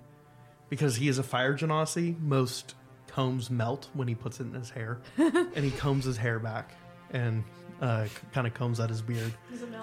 [0.69, 2.19] because he is a fire genasi.
[2.19, 2.75] Most
[3.07, 6.73] combs melt when he puts it in his hair, and he combs his hair back
[7.11, 7.43] and
[7.81, 9.33] uh, kind of combs out his beard.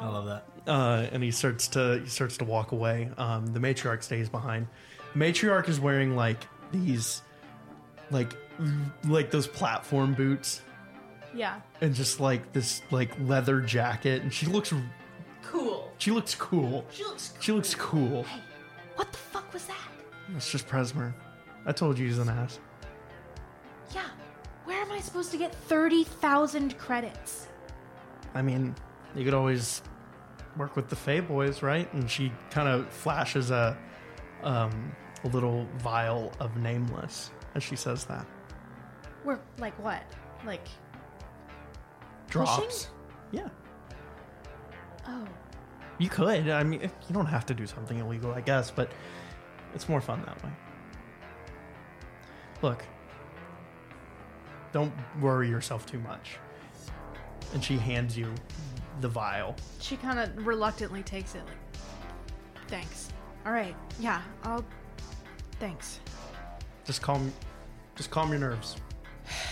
[0.00, 0.44] I love that.
[0.70, 3.10] uh, and he starts to he starts to walk away.
[3.18, 4.66] Um, the matriarch stays behind.
[5.14, 7.22] Matriarch is wearing like these,
[8.10, 8.34] like
[9.04, 10.60] like those platform boots,
[11.34, 11.60] Yeah.
[11.80, 14.72] and just like this like leather jacket, and she looks
[15.42, 15.90] Cool.
[15.98, 16.84] she looks cool.
[16.90, 18.24] She looks She looks cool.
[18.96, 19.76] What the fuck was that?
[20.36, 21.14] It's just Presmer.
[21.66, 22.60] I told you he's an ass.
[23.94, 24.04] Yeah.
[24.66, 27.47] Where am I supposed to get thirty thousand credits?
[28.34, 28.74] I mean,
[29.14, 29.82] you could always
[30.56, 31.92] work with the Fey boys, right?
[31.92, 33.76] And she kind of flashes a
[34.42, 38.26] um, a little vial of nameless as she says that.
[39.24, 40.02] We're like what?
[40.46, 40.66] Like,
[42.28, 42.88] Drops.
[43.32, 43.48] Yeah.
[45.06, 45.26] oh,
[45.98, 46.48] You could.
[46.48, 48.90] I mean, you don't have to do something illegal, I guess, but
[49.74, 50.50] it's more fun that way.
[52.62, 52.84] Look,
[54.72, 56.38] don't worry yourself too much.
[57.54, 58.32] And she hands you
[59.00, 59.54] the vial.
[59.80, 61.42] she kind of reluctantly takes it.
[61.46, 63.10] Like, thanks.
[63.46, 63.74] All right.
[64.00, 64.22] Yeah.
[64.42, 64.64] I'll.
[65.60, 66.00] Thanks.
[66.84, 67.32] Just calm,
[67.96, 68.76] just calm your nerves.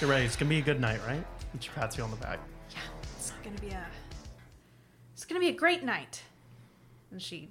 [0.00, 0.24] Get ready.
[0.24, 1.24] It's gonna be a good night, right?
[1.52, 2.38] And she pats you on the back.
[2.70, 2.78] Yeah.
[3.16, 3.86] It's gonna be a.
[5.14, 6.22] It's gonna be a great night.
[7.10, 7.50] And she,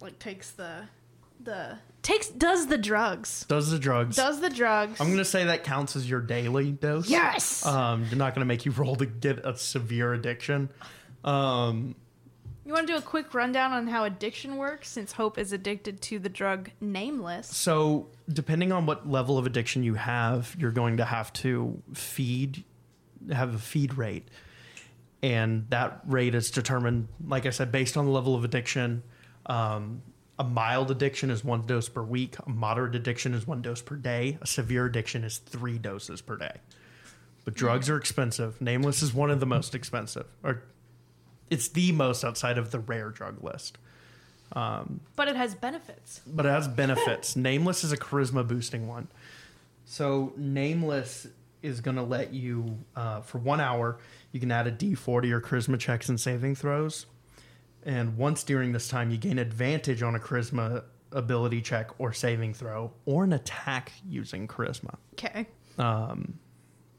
[0.00, 0.82] like, takes the,
[1.42, 3.44] the takes does the drugs.
[3.48, 4.16] Does the drugs?
[4.16, 5.00] Does the drugs.
[5.00, 7.08] I'm gonna say that counts as your daily dose.
[7.08, 7.64] Yes.
[7.64, 10.68] Um, they're not gonna make you roll to get a severe addiction.
[11.24, 11.94] Um,
[12.64, 16.00] You want to do a quick rundown on how addiction works since Hope is addicted
[16.02, 17.46] to the drug Nameless?
[17.48, 22.64] So, depending on what level of addiction you have, you're going to have to feed,
[23.30, 24.28] have a feed rate.
[25.22, 29.04] And that rate is determined, like I said, based on the level of addiction.
[29.46, 30.02] Um,
[30.38, 33.96] a mild addiction is one dose per week, a moderate addiction is one dose per
[33.96, 36.56] day, a severe addiction is three doses per day.
[37.44, 38.60] But drugs are expensive.
[38.60, 40.62] Nameless is one of the most expensive, or
[41.50, 43.78] it's the most outside of the rare drug list
[44.54, 46.20] But it has benefits.
[46.26, 47.36] but it has benefits.
[47.36, 49.08] Nameless is a charisma boosting one.
[49.84, 51.26] So Nameless
[51.62, 53.98] is going to let you uh, for one hour.
[54.32, 57.06] You can add a D4 to your charisma checks and saving throws,
[57.84, 62.54] and once during this time, you gain advantage on a charisma ability check or saving
[62.54, 64.96] throw or an attack using charisma.
[65.14, 65.46] Okay.
[65.78, 66.38] Um,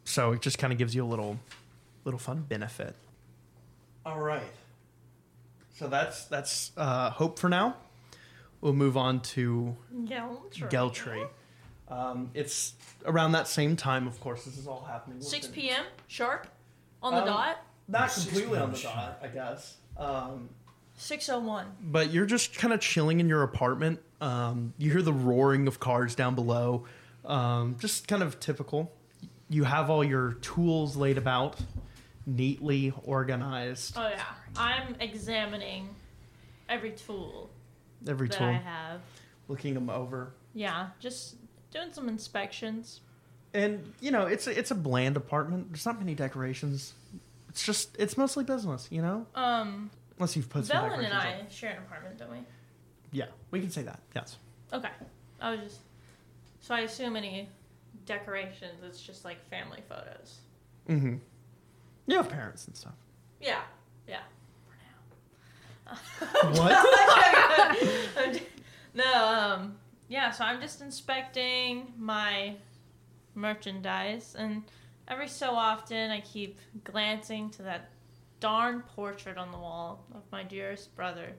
[0.05, 1.39] So it just kind of gives you a little,
[2.03, 2.95] little fun benefit.
[4.05, 4.43] All right.
[5.75, 7.77] So that's that's uh, hope for now.
[8.61, 10.69] We'll move on to Geltry.
[10.69, 11.27] Geltree.
[11.89, 12.73] Um, it's
[13.05, 14.45] around that same time, of course.
[14.45, 15.21] This is all happening.
[15.21, 15.85] 6 within- p.m.
[16.07, 16.47] sharp
[17.01, 17.57] on the Um, dot.
[17.87, 19.77] Not completely on the dot, I guess.
[19.97, 20.49] Um,
[20.95, 21.65] 601.
[21.81, 23.99] but you're just kind of chilling in your apartment.
[24.21, 26.85] Um, you hear the roaring of cars down below.
[27.25, 28.91] Um, just kind of typical.
[29.49, 31.57] You have all your tools laid about,
[32.25, 33.95] neatly organized.
[33.97, 34.23] Oh yeah,
[34.57, 35.89] I'm examining
[36.69, 37.49] every tool
[38.07, 39.01] Every that tool, I have.
[39.47, 40.33] looking them over.
[40.53, 41.35] Yeah, just
[41.71, 43.01] doing some inspections.
[43.53, 45.69] And you know, it's a, it's a bland apartment.
[45.69, 46.93] There's not many decorations.
[47.49, 49.27] It's just it's mostly business, you know.
[49.35, 49.91] Um,
[50.23, 51.51] Unless you've put some Velen and I up.
[51.51, 52.37] share an apartment, don't we?
[53.11, 53.99] Yeah, we can say that.
[54.15, 54.37] Yes.
[54.71, 54.87] Okay.
[55.41, 55.79] I was just.
[56.61, 57.49] So I assume any
[58.05, 60.37] decorations, it's just like family photos.
[60.87, 61.15] Mm-hmm.
[62.07, 62.93] You have parents and stuff.
[63.41, 63.63] Yeah.
[64.07, 64.21] Yeah.
[66.53, 66.87] What?
[68.93, 69.75] no, um,
[70.07, 72.55] yeah, so I'm just inspecting my
[73.35, 74.63] merchandise and
[75.09, 77.89] every so often I keep glancing to that
[78.43, 81.29] darn portrait on the wall of my dearest brother,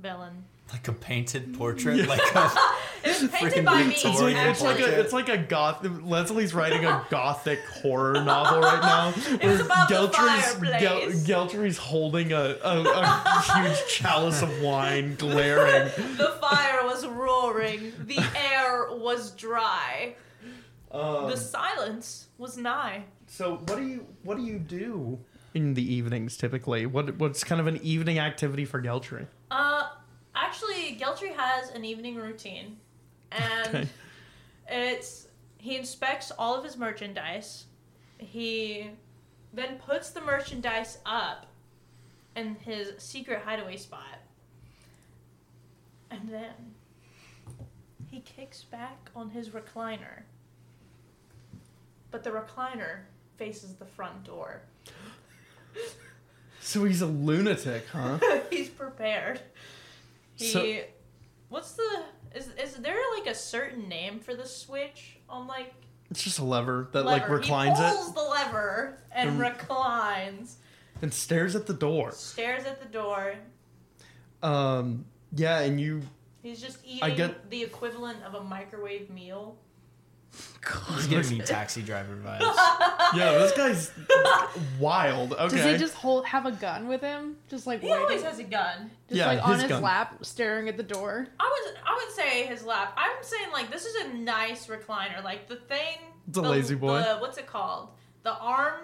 [0.00, 0.42] Velen.
[0.72, 2.50] Like a painted portrait, like a
[3.04, 3.94] It was painted by me.
[3.94, 5.84] It's like, it's like a it's like a goth.
[5.84, 9.12] Leslie's writing a gothic horror novel right now.
[9.42, 11.26] It's about the fireplace.
[11.26, 15.90] Geltry's holding a, a, a huge chalice of wine, glaring.
[16.16, 17.92] The fire was roaring.
[17.98, 18.20] The
[18.52, 20.14] air was dry.
[20.92, 23.04] Um, The silence was nigh.
[23.26, 25.18] so what do you what do you do
[25.54, 26.84] in the evenings typically?
[26.86, 29.26] What what's kind of an evening activity for Geltry?
[29.50, 29.88] Uh,
[30.34, 32.76] actually, Geltry has an evening routine,
[33.32, 33.88] and Okay.
[34.68, 35.28] it's
[35.58, 37.64] he inspects all of his merchandise.
[38.18, 38.90] He
[39.52, 41.46] then puts the merchandise up
[42.36, 44.18] in his secret hideaway spot,
[46.10, 46.52] and then
[48.10, 50.22] he kicks back on his recliner.
[52.10, 52.98] But the recliner
[53.36, 54.62] faces the front door.
[56.60, 58.18] So he's a lunatic, huh?
[58.50, 59.40] He's prepared.
[60.36, 60.46] He.
[60.46, 60.80] So-
[61.50, 62.02] what's the?
[62.34, 65.72] Is is there like a certain name for the switch on like
[66.10, 67.36] It's just a lever that like lever?
[67.36, 70.56] reclines he it pulls the lever and Um, reclines.
[71.02, 72.10] and stares at the door.
[72.12, 73.34] Stares at the door.
[74.42, 76.02] Um, yeah, and you
[76.42, 79.56] He's just eating get- the equivalent of a microwave meal.
[80.94, 82.40] He's giving me taxi driver vibes.
[83.14, 83.90] yeah, this guy's
[84.80, 85.32] wild.
[85.34, 87.36] Okay, Does he just hold have a gun with him?
[87.50, 88.90] Just like He waiting, always has a gun.
[89.08, 89.82] just Yeah, like on his his gun.
[89.82, 91.26] lap, staring at the door.
[91.38, 92.94] I would I would say his lap.
[92.96, 95.22] I'm saying like this is a nice recliner.
[95.22, 95.98] Like the thing.
[96.28, 96.98] It's a the, lazy boy.
[97.02, 97.90] The, what's it called?
[98.22, 98.80] The arm.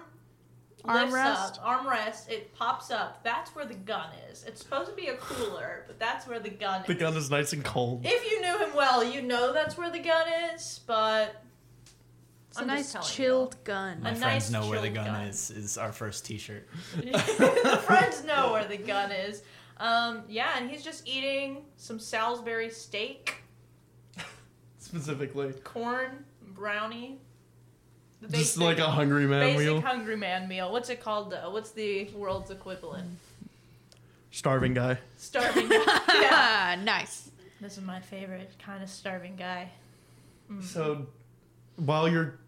[0.84, 1.60] Lifts Armrest?
[1.62, 2.28] Armrest.
[2.30, 3.22] It pops up.
[3.24, 4.44] That's where the gun is.
[4.44, 6.86] It's supposed to be a cooler, but that's where the gun is.
[6.86, 6.98] the is.
[6.98, 8.02] gun is nice and cold.
[8.04, 10.80] If you knew him well, you know that's where the gun is.
[10.86, 11.42] But
[12.48, 13.12] It's a I'm nice just telling you.
[13.14, 14.02] chilled gun.
[14.02, 15.22] My A friends nice know where the gun, gun.
[15.22, 15.50] is.
[15.50, 16.68] Is our first T-shirt.
[16.96, 19.42] the friends know where the gun is.
[19.78, 23.36] Um, yeah, and he's just eating some Salisbury steak,
[24.78, 27.18] Specifically, corn, brownie.
[28.22, 29.80] The just like a hungry man basic meal.
[29.80, 30.70] hungry man meal.
[30.70, 31.50] What's it called though?
[31.50, 33.08] What's the world's equivalent?
[34.30, 34.98] Starving guy.
[35.16, 35.76] Starving guy.
[35.76, 36.28] yeah.
[36.32, 37.30] Ah, nice.
[37.60, 39.70] This is my favorite kind of starving guy.
[40.62, 41.06] So,
[41.76, 42.38] while you're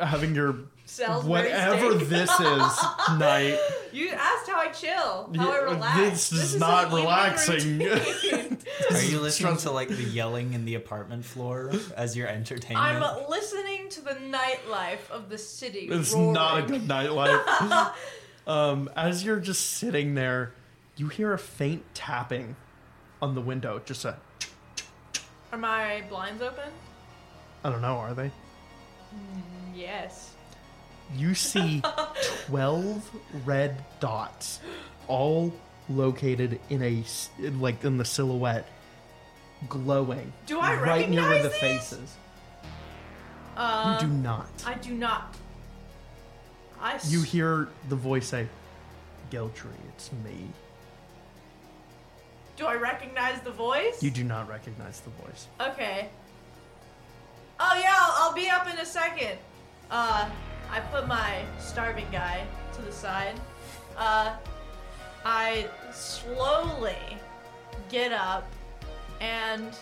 [0.00, 0.56] having your
[0.86, 2.08] Salisbury whatever steak.
[2.08, 2.78] this is
[3.18, 3.58] night,
[3.92, 6.30] You asked how I chill, how I Yeah, relax.
[6.30, 7.82] this is an not relaxing.
[8.90, 12.86] Are you listening to like the yelling in the apartment floor as your entertainment?
[13.04, 15.88] I'm listening to the nightlife of the city.
[15.90, 16.32] it's roaring.
[16.32, 17.92] not a good nightlife.
[18.46, 20.52] um, as you're just sitting there,
[20.96, 22.56] you hear a faint tapping
[23.20, 23.80] on the window.
[23.84, 24.16] Just a,
[25.52, 26.70] Are my blinds open?
[27.64, 28.30] I don't know, are they?
[29.74, 30.31] Yes.
[31.16, 31.82] You see
[32.46, 33.10] 12
[33.44, 34.60] red dots,
[35.08, 35.52] all
[35.88, 37.04] located in a
[37.58, 38.66] like in the silhouette,
[39.68, 40.32] glowing.
[40.46, 41.58] Do I right near where the these?
[41.58, 42.16] faces?
[43.56, 44.48] Uh, You do not.
[44.66, 45.34] I do not.
[46.80, 46.94] I.
[46.94, 48.48] s- You hear the voice say,
[49.30, 50.48] "Geltry, it's me."
[52.56, 54.02] Do I recognize the voice?
[54.02, 55.46] You do not recognize the voice.
[55.60, 56.08] Okay.
[57.60, 59.38] Oh yeah, I'll, I'll be up in a second.
[59.90, 60.28] Uh,
[60.72, 63.38] I put my starving guy to the side.
[63.96, 64.34] Uh,
[65.24, 66.96] I slowly
[67.90, 68.50] get up,
[69.20, 69.76] and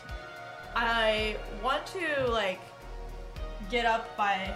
[0.74, 2.60] I want to like
[3.70, 4.52] get up by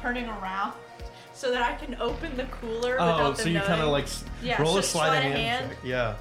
[0.00, 0.74] turning around
[1.34, 2.92] so that I can open the cooler.
[2.92, 3.30] Without the gun.
[3.32, 4.06] Oh, so you kind of like
[4.42, 5.76] Yeah, roll so a sleight of hand, hand.
[5.82, 6.14] Yeah.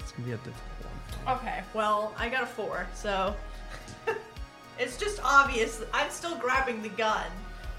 [0.00, 0.56] It's gonna be a difficult
[1.24, 1.38] one.
[1.38, 3.34] Okay, well, I got a four, so
[4.78, 5.82] it's just obvious.
[5.94, 7.26] I'm still grabbing the gun.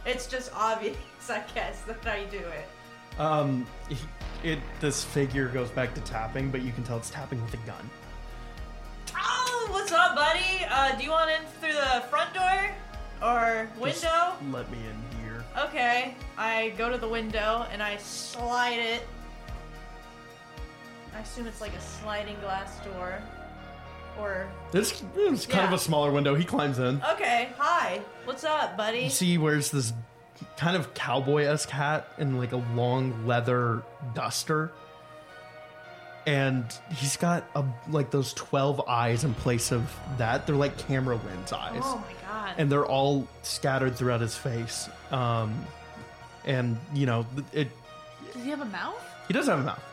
[0.06, 0.98] It's just obvious,
[1.30, 3.20] I guess, that I do it.
[3.20, 3.98] Um, he-
[4.52, 7.58] it this figure goes back to tapping, but you can tell it's tapping with a
[7.66, 7.90] gun.
[9.16, 10.66] Oh, what's up, buddy?
[10.70, 12.70] Uh, do you want in through the front door
[13.22, 14.34] or Just window?
[14.52, 15.44] let me in here.
[15.66, 19.04] Okay, I go to the window and I slide it.
[21.16, 23.22] I assume it's like a sliding glass door,
[24.20, 25.76] or This is kind of Yeah.
[25.76, 26.36] a smaller window.
[26.36, 27.02] He climbs in.
[27.14, 27.50] okay.
[27.58, 29.00] Hi, what's up, buddy?
[29.02, 29.94] You see, he wears this
[30.58, 33.84] kind of cowboy esque hat and like a long leather
[34.14, 34.72] duster.
[36.26, 40.48] And he's got a like those twelve eyes in place of that.
[40.48, 42.56] They're like camera lens eyes, Oh my god.
[42.58, 44.88] and they're all scattered throughout his face.
[45.12, 45.66] Um,
[46.46, 47.70] and you know, it.
[48.34, 48.96] Does he have a mouth?
[49.28, 49.84] He does have a mouth.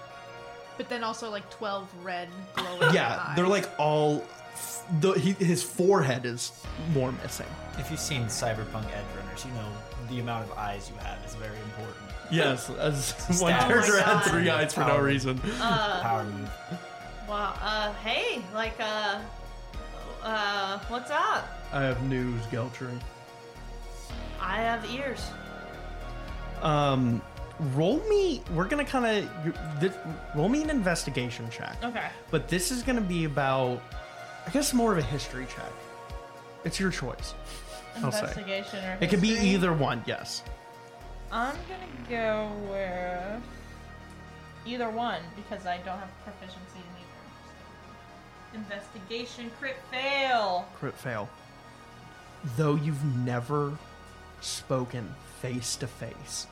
[0.81, 3.37] But then also like twelve red glowing Yeah, eyes.
[3.37, 4.25] they're like all
[5.01, 6.53] the, he, his forehead is
[6.95, 7.45] more missing.
[7.77, 9.69] If you've seen Cyberpunk Edge Runners, you know
[10.09, 12.07] the amount of eyes you have is very important.
[12.31, 13.13] Yes, as
[13.43, 13.69] one stab.
[13.69, 14.31] character Oh my had God.
[14.31, 15.05] three eyes for no Power.
[15.05, 15.39] reason.
[15.59, 16.51] Power move.
[17.29, 17.55] Wow.
[17.61, 19.19] Uh, hey, like, uh,
[20.23, 21.47] uh, what's up?
[21.75, 22.99] I have news, Geltry.
[24.41, 25.31] I have ears.
[26.63, 27.21] Um,
[27.75, 28.43] roll me.
[28.55, 31.77] We're gonna kind of roll me an investigation check.
[31.83, 32.09] Okay.
[32.31, 33.83] But this is gonna be about,
[34.47, 35.73] I guess, more of a history check.
[36.65, 37.35] It's your choice.
[38.03, 38.21] I'll say.
[38.21, 39.49] Investigation or It could be history.
[39.51, 40.03] either one.
[40.07, 40.43] Yes.
[41.33, 43.43] I'm gonna go with
[44.67, 46.81] either one because I don't have proficiency in
[48.57, 48.65] either.
[48.65, 50.67] Investigation crit fail.
[50.79, 51.29] Crit fail.
[52.57, 53.77] Though you've never
[54.41, 56.47] spoken face to face,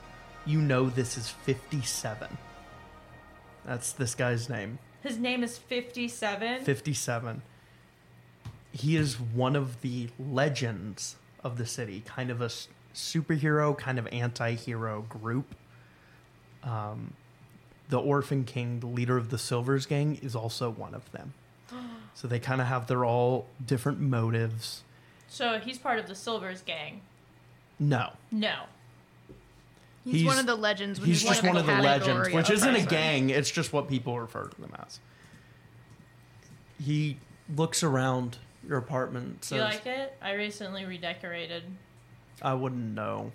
[0.49, 2.37] you know this is 57.
[3.65, 4.79] That's this guy's name.
[5.03, 6.65] His name is 57.
[6.65, 7.43] 57.
[8.73, 13.99] He is one of the legends of the city, kind of a s- superhero, kind
[13.99, 15.55] of anti hero group.
[16.65, 17.13] Um,
[17.89, 21.35] the Orphan King, the leader of the Silvers Gang, is also one of them.
[22.15, 24.83] So they kind of have their all different motives.
[25.29, 27.03] So he's part of the Silvers gang.
[27.79, 28.63] No, No.
[30.09, 30.99] He's, He's- one of the legends.
[30.99, 33.29] Which he's is just one of the legends, category which isn't a gang.
[33.29, 35.01] It's just what people refer to them as.
[36.83, 37.19] He
[37.55, 39.47] looks around your apartment.
[39.51, 40.17] Do you like it?
[40.23, 41.65] I recently redecorated.
[42.41, 43.33] I wouldn't know.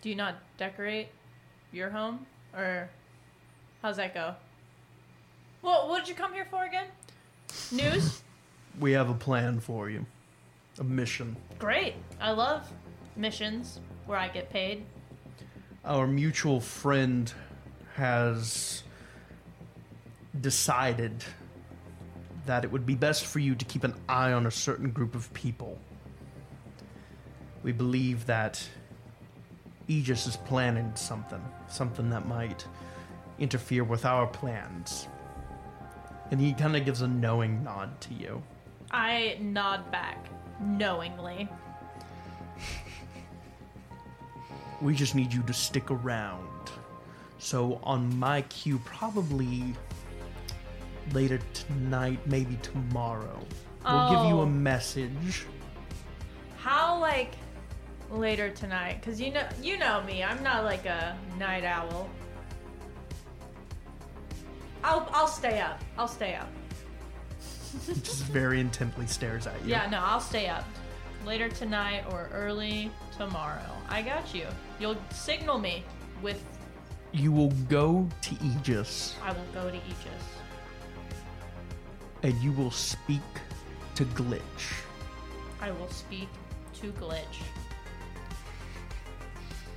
[0.00, 1.08] Do you not decorate
[1.70, 2.24] your home?
[2.56, 2.88] Or
[3.82, 4.34] how's that go?
[5.60, 6.86] Well, what did you come here for again?
[7.70, 8.22] News?
[8.80, 10.06] We have a plan for you.
[10.78, 11.36] A mission.
[11.58, 11.92] Great.
[12.18, 12.66] I love
[13.16, 14.84] missions where I get paid.
[15.84, 17.32] Our mutual friend
[17.94, 18.82] has
[20.40, 21.24] decided
[22.46, 25.14] that it would be best for you to keep an eye on a certain group
[25.14, 25.78] of people.
[27.62, 28.66] We believe that
[29.88, 32.66] Aegis is planning something, something that might
[33.38, 35.08] interfere with our plans.
[36.30, 38.42] And he kind of gives a knowing nod to you.
[38.90, 40.26] I nod back
[40.60, 41.48] knowingly.
[44.82, 46.70] We just need you to stick around.
[47.38, 49.62] So on my cue, probably
[51.12, 53.38] later tonight, maybe tomorrow,
[53.84, 54.42] we'll give you Oh.
[54.42, 55.46] a message.
[56.58, 57.34] How like
[58.10, 59.00] later tonight?
[59.02, 60.22] Cause you know you know me.
[60.22, 62.08] I'm not like a night owl.
[64.84, 65.80] I'll I'll stay up.
[65.96, 66.48] I'll stay up.
[67.86, 69.70] He just very intently stares at you.
[69.70, 70.64] Yeah, no, I'll stay up.
[71.26, 73.70] Later tonight or early tomorrow.
[73.88, 74.46] I got you.
[74.82, 75.84] You'll signal me
[76.22, 76.44] with
[77.12, 80.24] You will go to Aegis I will go to Aegis.
[82.24, 83.20] and you will speak
[83.94, 84.40] to Glitch.
[85.60, 86.28] I will speak
[86.80, 87.44] to Glitch.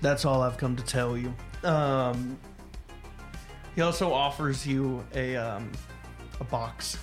[0.02, 1.32] That's all I've come to tell you.
[1.64, 2.36] Um,
[3.76, 5.72] he also offers you a um,
[6.40, 6.98] a box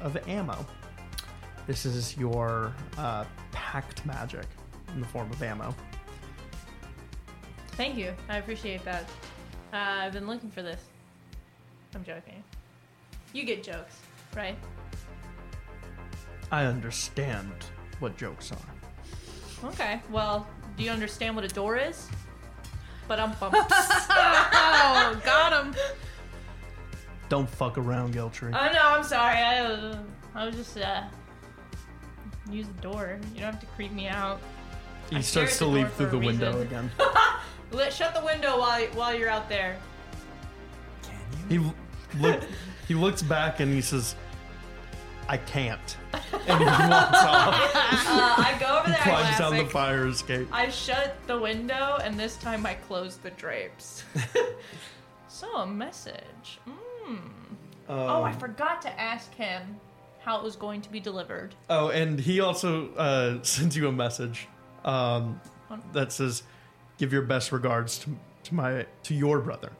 [0.00, 0.64] of ammo.
[1.66, 4.46] This is your uh, packed magic
[4.94, 5.74] in the form of ammo.
[7.76, 8.12] Thank you.
[8.28, 9.04] I appreciate that.
[9.72, 10.80] Uh, I've been looking for this.
[11.94, 12.42] I'm joking.
[13.32, 13.96] You get jokes,
[14.36, 14.56] right?
[16.52, 17.50] I understand
[17.98, 19.68] what jokes are.
[19.70, 20.00] Okay.
[20.10, 20.46] Well,
[20.76, 22.08] do you understand what a door is?
[23.08, 23.54] But I'm bump.
[24.16, 25.74] Oh, got him.
[27.28, 28.48] Don't fuck around, Geltry.
[28.54, 29.36] Oh no, I'm sorry.
[29.38, 29.98] I, uh,
[30.34, 31.02] I was just uh
[32.50, 33.18] use the door.
[33.34, 34.40] You don't have to creep me out.
[35.10, 36.90] he I starts to leap through the window again.
[37.74, 39.76] Let shut the window while while you're out there.
[41.02, 41.74] Can you?
[42.12, 42.42] He look,
[42.88, 44.14] he looks back and he says,
[45.28, 47.54] "I can't," and he walks off.
[48.06, 49.00] Uh, I go over there.
[49.00, 49.70] I climbs down the classic.
[49.72, 50.48] fire escape.
[50.52, 54.04] I shut the window, and this time I close the drapes.
[55.28, 56.60] so a message.
[57.06, 57.18] Mm.
[57.88, 59.62] oh, I Um, forgot to ask him
[60.20, 61.54] how it was going to be delivered.
[61.68, 64.48] Oh, and he also uh, sends you a message
[64.84, 65.40] um,
[65.92, 66.44] that says,
[66.98, 69.72] "Give your best regards to, to my to your brother."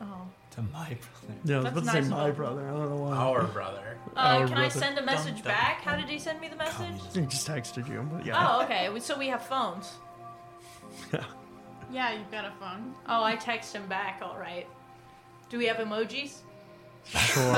[0.00, 0.26] Oh.
[0.52, 1.40] To my brother.
[1.44, 2.34] Yeah, I was That's about to nice say of my him.
[2.34, 2.68] brother.
[2.68, 3.16] I don't know why.
[3.16, 3.98] Our brother.
[4.16, 4.78] Uh, Our can I brother.
[4.78, 5.80] send a message Dun, dun, back?
[5.82, 7.00] How did he send me the message?
[7.12, 8.36] He just texted you, but yeah.
[8.58, 8.88] Oh, okay.
[9.00, 9.92] So we have phones.
[11.92, 12.94] Yeah, you've got a phone.
[13.08, 14.20] Oh, I text him back.
[14.22, 14.66] All right.
[15.48, 16.38] Do we have emojis?
[17.06, 17.44] Sure.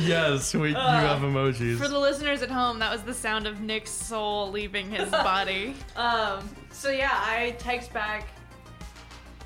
[0.00, 1.78] yes, we, you have emojis.
[1.78, 5.74] For the listeners at home, that was the sound of Nick's soul leaving his body.
[5.96, 6.48] Um.
[6.70, 8.28] So yeah, I text back.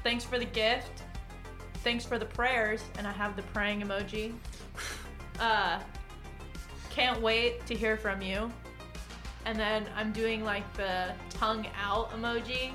[0.02, 1.02] Thanks for the gift.
[1.82, 4.32] thanks for the prayers, and I have the praying emoji.
[5.38, 5.78] Uh,
[6.88, 8.50] can't wait to hear from you.
[9.44, 12.72] And then I'm doing like the tongue out emoji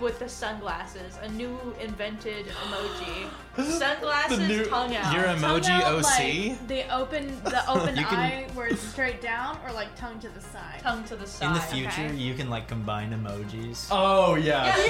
[0.00, 3.28] with the sunglasses, a new invented emoji.
[3.78, 5.12] Sunglasses, new- tongue out.
[5.14, 6.04] Your emoji out, OC.
[6.04, 10.18] Like, the open, the open You can- eye where it's straight down, or like tongue
[10.20, 10.80] to the side.
[10.82, 11.48] tongue to the side.
[11.48, 12.14] In the future, okay.
[12.16, 13.88] you can like combine emojis.
[13.90, 14.74] Oh yeah.
[14.78, 14.84] Yeah,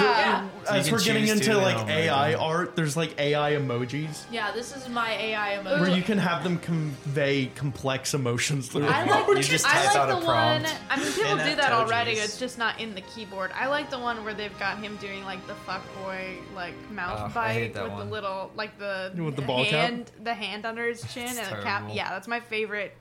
[0.00, 0.48] Yeah.
[0.64, 2.34] So As we're getting into like now, AI maybe.
[2.36, 5.80] art, there's like AI emojis Yeah, this is my AI emoji.
[5.80, 8.86] where you can have them convey complex emotions through.
[8.86, 9.08] I emoji.
[9.28, 10.64] like, You just I like out the a prompt.
[10.66, 10.76] one.
[10.90, 12.12] I mean, people do that already.
[12.12, 13.50] It's just not in the keyboard.
[13.58, 17.18] I like the one where they've got him doing like the fuck boy like mouth
[17.20, 19.72] Ugh, I bite hate that with the little like the With the ball cap?
[19.90, 21.80] hand, the hand under his chin It's and the cap.
[21.80, 21.96] terrible.
[21.96, 22.94] Yeah, that's my favorite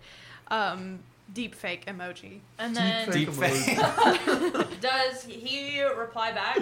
[0.49, 0.99] um,
[1.33, 2.39] deep fake emoji.
[2.57, 4.79] and then Deep Deep fake fake.
[4.81, 6.59] does he reply back?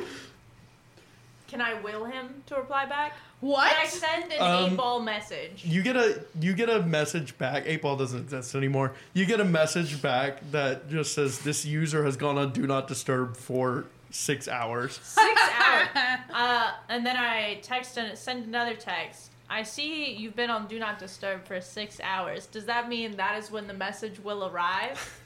[1.48, 3.14] Can I will him to reply back?
[3.42, 3.70] What?
[3.72, 5.64] Can I send an Um, eight ball message?
[5.66, 7.64] You get a you get a message back.
[7.66, 8.94] Eight ball doesn't exist anymore.
[9.14, 12.88] You get a message back that just says this user has gone on do not
[12.88, 15.00] disturb for six hours.
[15.04, 15.88] Six hours.
[16.34, 19.32] Uh, and then I text and send another text.
[19.50, 22.46] I see you've been on Do Not Disturb for six hours.
[22.46, 25.20] Does that mean that is when the message will arrive?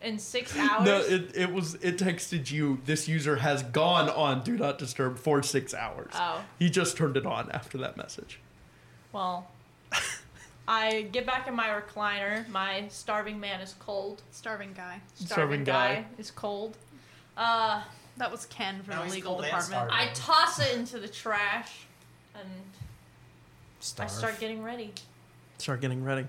[0.00, 0.84] In six hours?
[0.84, 2.80] No, it, it was it texted you.
[2.84, 6.12] This user has gone on do not disturb for six hours.
[6.14, 6.44] Oh.
[6.58, 8.38] He just turned it on after that message.
[9.12, 9.48] Well,
[10.68, 12.48] I get back in my recliner.
[12.48, 14.22] My starving man is cold.
[14.30, 15.00] Starving guy.
[15.14, 16.04] Starving guy.
[16.16, 16.76] is cold.
[17.36, 17.82] Uh,
[18.16, 19.90] That was Ken from Now the he's legal cold and department.
[19.90, 20.08] starving.
[20.10, 21.72] I toss it into the trash
[22.34, 24.10] and I Starve.
[24.10, 24.92] start getting ready.
[25.58, 26.26] Start getting ready.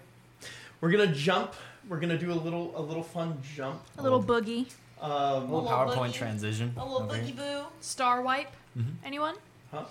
[0.82, 1.54] We're gonna jump.
[1.88, 3.82] We're gonna do a little a little fun jump.
[3.98, 4.72] A little boogie.
[5.00, 6.14] Um, A little little PowerPoint boogie.
[6.14, 6.74] transition.
[6.78, 7.64] A little over boogie boo.
[7.82, 8.52] Star wipe.
[8.78, 8.96] Mhm.
[9.04, 9.36] Anyone?
[9.72, 9.86] Huh?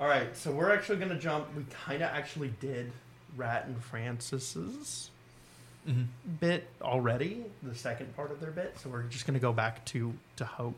[0.00, 1.52] All right, so we're actually gonna jump.
[1.56, 2.92] We kind of actually did
[3.36, 5.10] Rat and Francis's
[5.88, 6.06] Mhm.
[6.40, 8.78] bit already, the second part of their bit.
[8.78, 10.76] So we're just gonna go back to to Hope.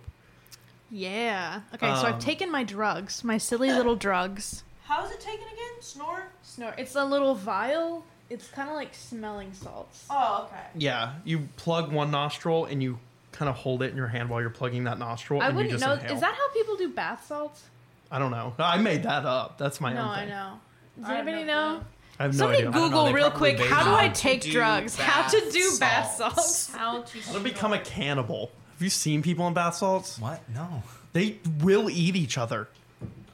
[0.91, 1.61] Yeah.
[1.75, 4.65] Okay, so Um, I've taken my drugs, my silly little drugs.
[4.85, 5.81] How's it taken again?
[5.81, 6.27] Snore?
[6.43, 6.75] Snort.
[6.79, 8.05] It's a little vial.
[8.29, 10.07] It's kind of like smelling salts.
[10.11, 10.63] Oh, okay.
[10.75, 12.99] Yeah, you plug one nostril and you
[13.33, 15.41] kind of hold it in your hand while you're plugging that nostril.
[15.43, 15.93] I and wouldn't just know.
[15.95, 16.13] Inhale.
[16.15, 17.65] Is that how people do bath salts?
[18.11, 18.55] I don't know.
[18.59, 19.59] I made that up.
[19.59, 20.61] That's my no, own I know.
[20.99, 21.85] Does I anybody no know?
[22.21, 22.25] Clue.
[22.25, 22.71] I have no Somebody idea.
[22.71, 23.59] I know, Google real quick.
[23.61, 24.97] How do I take drugs?
[24.97, 26.57] How to bath do bath salts.
[26.57, 26.75] salts?
[26.75, 28.51] How to How to become a cannibal.
[28.75, 30.19] Have you seen people in bath salts?
[30.19, 30.41] What?
[30.55, 30.83] No.
[31.13, 32.69] They will eat each other.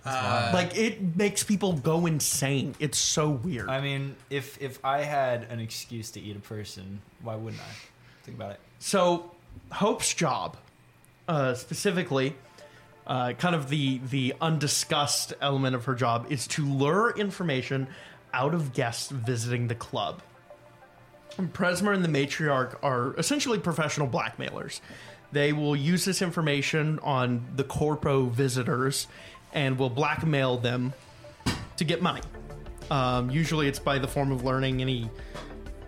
[0.05, 2.75] Uh, Like it makes people go insane.
[2.79, 3.69] It's so weird.
[3.69, 7.73] I mean, if if I had an excuse to eat a person, why wouldn't I?
[8.25, 8.61] Think about it.
[8.79, 9.33] So,
[9.73, 10.57] Hope's job,
[11.29, 12.35] uh, specifically,
[13.07, 17.89] uh, kind of the the undiscussed element of her job, is to lure information
[18.33, 20.23] out of guests visiting the club.
[21.39, 24.81] Presmer and the matriarch are essentially professional blackmailers.
[25.33, 29.07] They will use this information on the corpo visitors
[29.53, 30.95] and will blackmail them
[31.77, 32.23] to get money.
[32.91, 35.11] Um, usually, it's by the form of learning any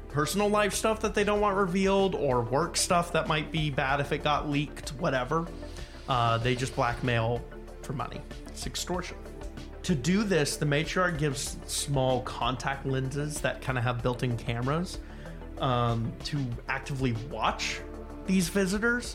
[0.09, 4.01] personal life stuff that they don't want revealed or work stuff that might be bad
[4.01, 5.47] if it got leaked, whatever.
[6.09, 7.43] Uh, they just blackmail
[7.83, 8.21] for money.
[8.49, 9.17] It's extortion.
[9.89, 14.37] To do this, the matriarch gives small contact lenses that kind of have built in
[14.37, 14.99] cameras
[15.63, 17.81] um, to actively watch
[18.27, 19.15] these visitors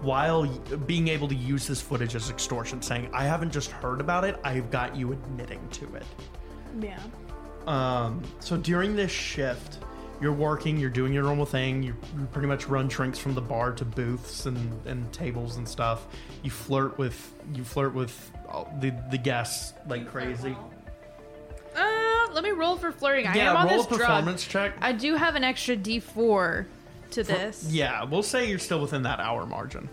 [0.00, 0.46] while
[0.86, 4.40] being able to use this footage as extortion, saying, I haven't just heard about it,
[4.44, 6.06] I've got you admitting to it.
[6.80, 6.98] Yeah.
[7.66, 9.84] Um, so during this shift,
[10.20, 11.82] you're working, you're doing your normal thing.
[11.82, 15.68] You, you pretty much run drinks from the bar to booths and, and tables and
[15.68, 16.06] stuff.
[16.42, 20.56] You flirt with you flirt with all the the guests like crazy.
[21.74, 23.26] Uh, let me roll for flirting.
[23.26, 24.00] I yeah, am on roll this a drug.
[24.00, 24.74] performance check.
[24.80, 26.66] I do have an extra D4
[27.12, 27.66] to For- this.
[27.70, 29.88] yeah, we'll say you're still within that hour margin.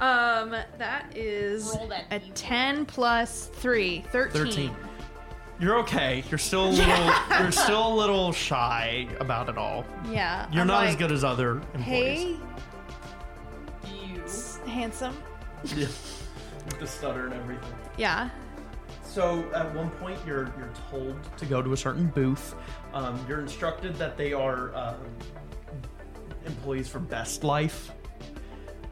[0.00, 2.32] Um, that is Roll that a D4.
[2.34, 4.32] 10 plus 3, 13.
[4.44, 4.76] Thirteen.
[5.60, 6.24] You're okay.
[6.30, 7.12] You're still a little.
[7.40, 9.84] You're still a little shy about it all.
[10.10, 10.48] Yeah.
[10.50, 11.84] You're I'm not as good as other employees.
[11.84, 12.36] Hey,
[14.12, 14.22] You.
[14.66, 15.16] handsome.
[15.74, 15.86] Yeah.
[16.66, 17.72] With the stutter and everything.
[17.96, 18.30] Yeah.
[19.02, 22.54] So at one point, you're you're told to go to a certain booth.
[22.92, 24.96] Um, you're instructed that they are um,
[26.46, 27.92] employees for Best Life,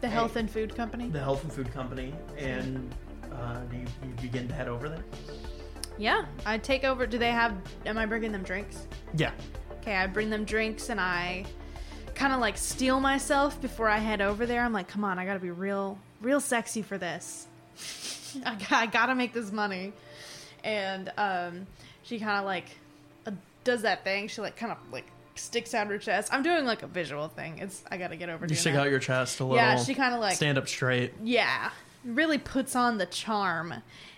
[0.01, 1.09] The health and food company.
[1.09, 2.95] the health and food company, and
[3.33, 5.05] uh, you, you begin to head over there.
[6.03, 6.25] Yeah.
[6.45, 7.07] I take over.
[7.07, 7.57] Do they have.
[7.87, 8.89] Am I bringing them drinks?
[9.15, 9.31] Yeah.
[9.81, 11.45] Okay, I bring them drinks and I
[12.17, 14.65] kind of like steel myself before I head over there.
[14.65, 17.47] I'm like, come on, I gotta be real, real sexy for this.
[18.45, 19.93] I, I gotta make this money.
[20.65, 21.67] And um,
[22.03, 22.67] she kind of like
[23.25, 23.31] uh,
[23.63, 24.27] does that thing.
[24.27, 26.35] She like kind of like sticks out her chest.
[26.35, 27.59] I'm doing like a visual thing.
[27.59, 28.45] It's I gotta get over.
[28.47, 28.81] You stick that.
[28.81, 29.57] out your chest a little.
[29.57, 31.15] Yeah, she kind of like stand up straight.
[31.23, 31.71] yeah,
[32.05, 33.75] really puts on the charm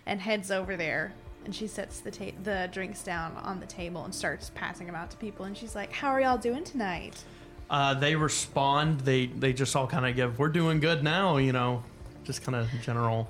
[0.06, 1.12] and heads over there.
[1.44, 4.96] And she sets the ta- the drinks down on the table and starts passing them
[4.96, 5.44] out to people.
[5.44, 7.22] And she's like, "How are y'all doing tonight?"
[7.68, 9.00] Uh, they respond.
[9.00, 11.82] They they just all kind of give, "We're doing good now," you know,
[12.24, 13.28] just kind of general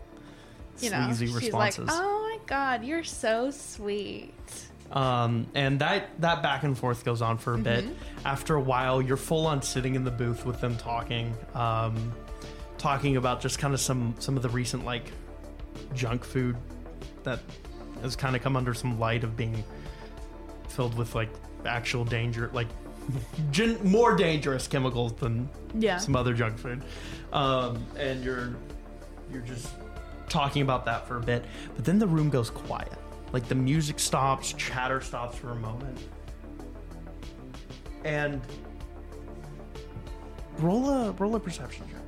[0.80, 1.86] You know, sleazy she's responses.
[1.88, 4.32] like, "Oh my god, you're so sweet."
[4.92, 7.84] Um, and that that back and forth goes on for a bit.
[7.84, 8.26] Mm-hmm.
[8.26, 12.12] After a while, you're full on sitting in the booth with them talking, um,
[12.78, 15.10] talking about just kind of some some of the recent like
[15.94, 16.56] junk food
[17.24, 17.40] that
[18.04, 19.64] has kind of come under some light of being
[20.68, 21.30] filled with like
[21.64, 22.68] actual danger, like
[23.50, 25.96] gen- more dangerous chemicals than Yeah.
[25.96, 26.82] some other junk food.
[27.32, 28.54] Um, and you're
[29.32, 29.72] you're just
[30.28, 31.44] talking about that for a bit,
[31.74, 32.92] but then the room goes quiet.
[33.32, 35.98] Like the music stops, chatter stops for a moment,
[38.04, 38.40] and
[40.58, 42.00] roll a roll a perception check.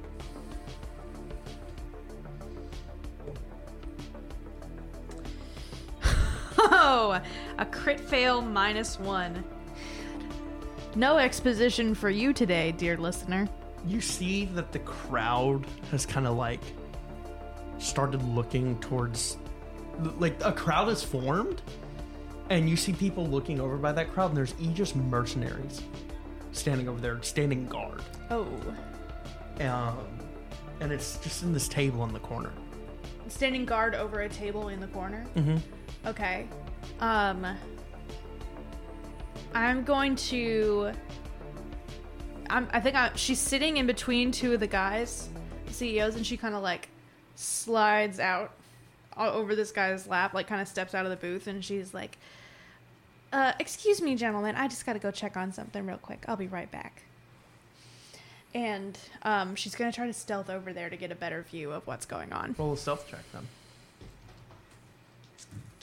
[7.06, 7.20] Oh,
[7.58, 9.44] a crit fail minus one.
[10.96, 13.48] No exposition for you today, dear listener.
[13.86, 16.60] You see that the crowd has kind of like
[17.78, 19.36] started looking towards,
[20.18, 21.62] like a crowd is formed,
[22.50, 25.82] and you see people looking over by that crowd, and there's Aegis mercenaries
[26.50, 28.02] standing over there, standing guard.
[28.32, 28.48] Oh.
[29.60, 29.98] um,
[30.80, 32.50] and it's just in this table in the corner.
[33.28, 35.24] Standing guard over a table in the corner.
[35.36, 35.58] Mm-hmm.
[36.08, 36.46] Okay.
[37.00, 37.46] Um
[39.54, 40.92] I'm going to
[42.50, 45.28] I'm I think I she's sitting in between two of the guys,
[45.70, 46.88] CEOs, and she kind of like
[47.34, 48.52] slides out
[49.16, 52.18] over this guy's lap, like kind of steps out of the booth and she's like
[53.32, 54.54] uh, excuse me, gentlemen.
[54.54, 56.24] I just got to go check on something real quick.
[56.28, 57.02] I'll be right back.
[58.54, 61.86] And um, she's to try to stealth over there to get a better view of
[61.86, 62.54] what's going on.
[62.58, 63.46] Roll a stealth check then.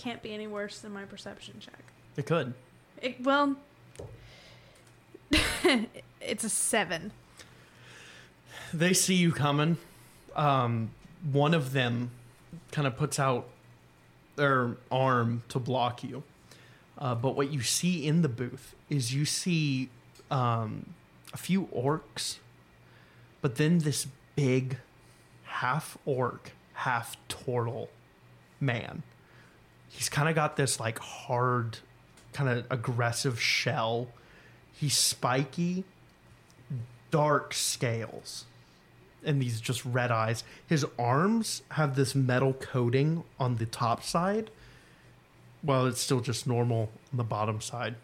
[0.04, 1.80] Can't be any worse than my perception check.
[2.18, 2.54] It could.
[3.02, 3.56] It, well,
[6.20, 7.14] it's a seven.
[8.74, 9.78] They see you coming.
[10.36, 10.92] Um,
[11.32, 12.12] one of them
[12.74, 13.48] kind of puts out
[14.36, 16.24] their arm to block you.
[16.98, 19.88] Uh, but what you see in the booth is you see
[20.30, 20.96] um,
[21.34, 22.40] a few orcs,
[23.40, 24.80] but then this big
[25.46, 27.88] half orc, half turtle
[28.60, 29.04] man.
[29.94, 31.78] He's kind of got this like hard,
[32.34, 34.08] kind of aggressive shell.
[34.74, 35.84] He's spiky,
[37.12, 38.46] dark scales
[39.26, 40.44] and these just red eyes.
[40.68, 44.50] His arms have this metal coating on the top side,
[45.62, 47.96] while it's still just normal on the bottom side.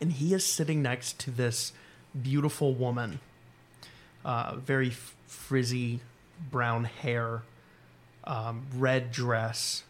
[0.00, 1.72] And he is sitting next to this
[2.20, 3.20] beautiful woman,
[4.24, 6.00] uh, very f- frizzy
[6.50, 7.42] brown hair,
[8.24, 9.84] um, red dress,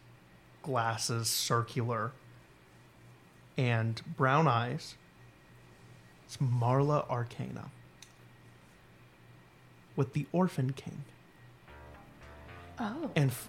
[0.66, 2.10] glasses, circular,
[3.56, 4.96] and brown eyes.
[6.24, 7.70] It's Marla Arcana
[9.94, 11.04] with the Orphan King.
[12.80, 13.10] Oh.
[13.14, 13.48] And f-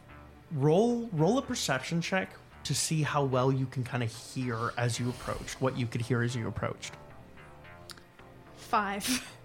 [0.54, 2.30] roll roll a perception check
[2.64, 5.60] to see how well you can kind of hear as you approached.
[5.60, 6.94] What you could hear as you approached.
[8.56, 9.28] Five.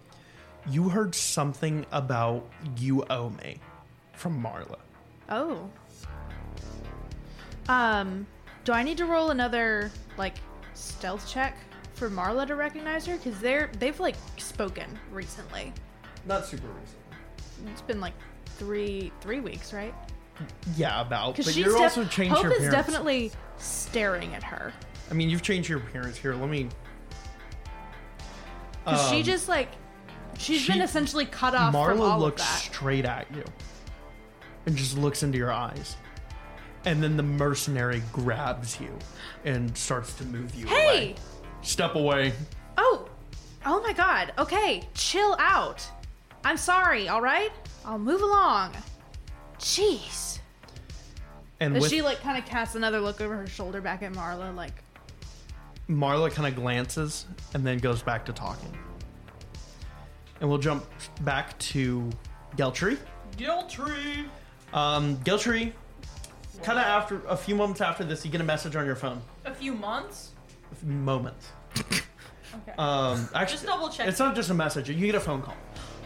[0.71, 3.59] You heard something about you owe me
[4.13, 4.79] from Marla.
[5.29, 5.69] Oh.
[7.69, 8.27] Um,
[8.65, 10.37] do I need to roll another like
[10.75, 11.57] stealth check
[11.95, 13.17] for Marla to recognize her?
[13.17, 15.73] Because they're they've like spoken recently.
[16.27, 17.71] Not super recently.
[17.73, 18.15] It's been like
[18.47, 19.95] three three weeks, right?
[20.77, 21.33] Yeah, about.
[21.33, 24.73] Because But she's you're def- also changed Hope your is definitely staring at her
[25.11, 26.35] I mean, you've changed your appearance here.
[26.35, 26.69] Let me.
[28.85, 29.69] because she Um, just like
[30.39, 32.59] she's she- been essentially cut off from Marla all looks of that.
[32.61, 33.45] straight at you
[34.67, 35.97] and just looks into your eyes.
[36.85, 38.97] And then the mercenary grabs you
[39.45, 40.75] and starts to move you away.
[40.75, 41.05] Hey!
[41.05, 41.17] away.
[41.63, 42.33] Step away.
[42.77, 43.09] Oh,
[43.65, 44.33] oh my God.
[44.39, 45.87] Okay, chill out.
[46.45, 47.09] I'm sorry.
[47.09, 47.53] All right,
[47.85, 48.73] I'll move along.
[49.59, 50.41] Jeez.
[51.61, 54.13] And Does with she like kind of casts another look over her shoulder back at
[54.13, 54.75] Marla, like,
[55.89, 58.77] Marla kind of glances and then goes back to talking.
[60.41, 60.85] And we'll jump
[61.21, 62.11] back to
[62.57, 62.99] Geltry.
[63.37, 64.25] Geltry.
[64.73, 65.73] Um, Geltry,
[66.63, 69.21] kind of after a few moments after this, you get a message on your phone.
[69.45, 70.31] A few months.
[70.71, 71.49] A few moments.
[71.79, 72.73] Okay.
[72.79, 74.09] Um, actually, Just double check.
[74.09, 74.89] It's not just a message.
[74.91, 75.55] You get a phone call.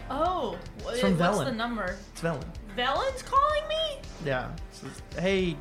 [0.09, 1.45] oh, wha- from what's Velen.
[1.45, 1.97] the number?
[2.13, 2.43] It's Velen.
[2.77, 3.99] Velen's calling me?
[4.25, 4.51] Yeah.
[4.71, 5.57] Says, hey,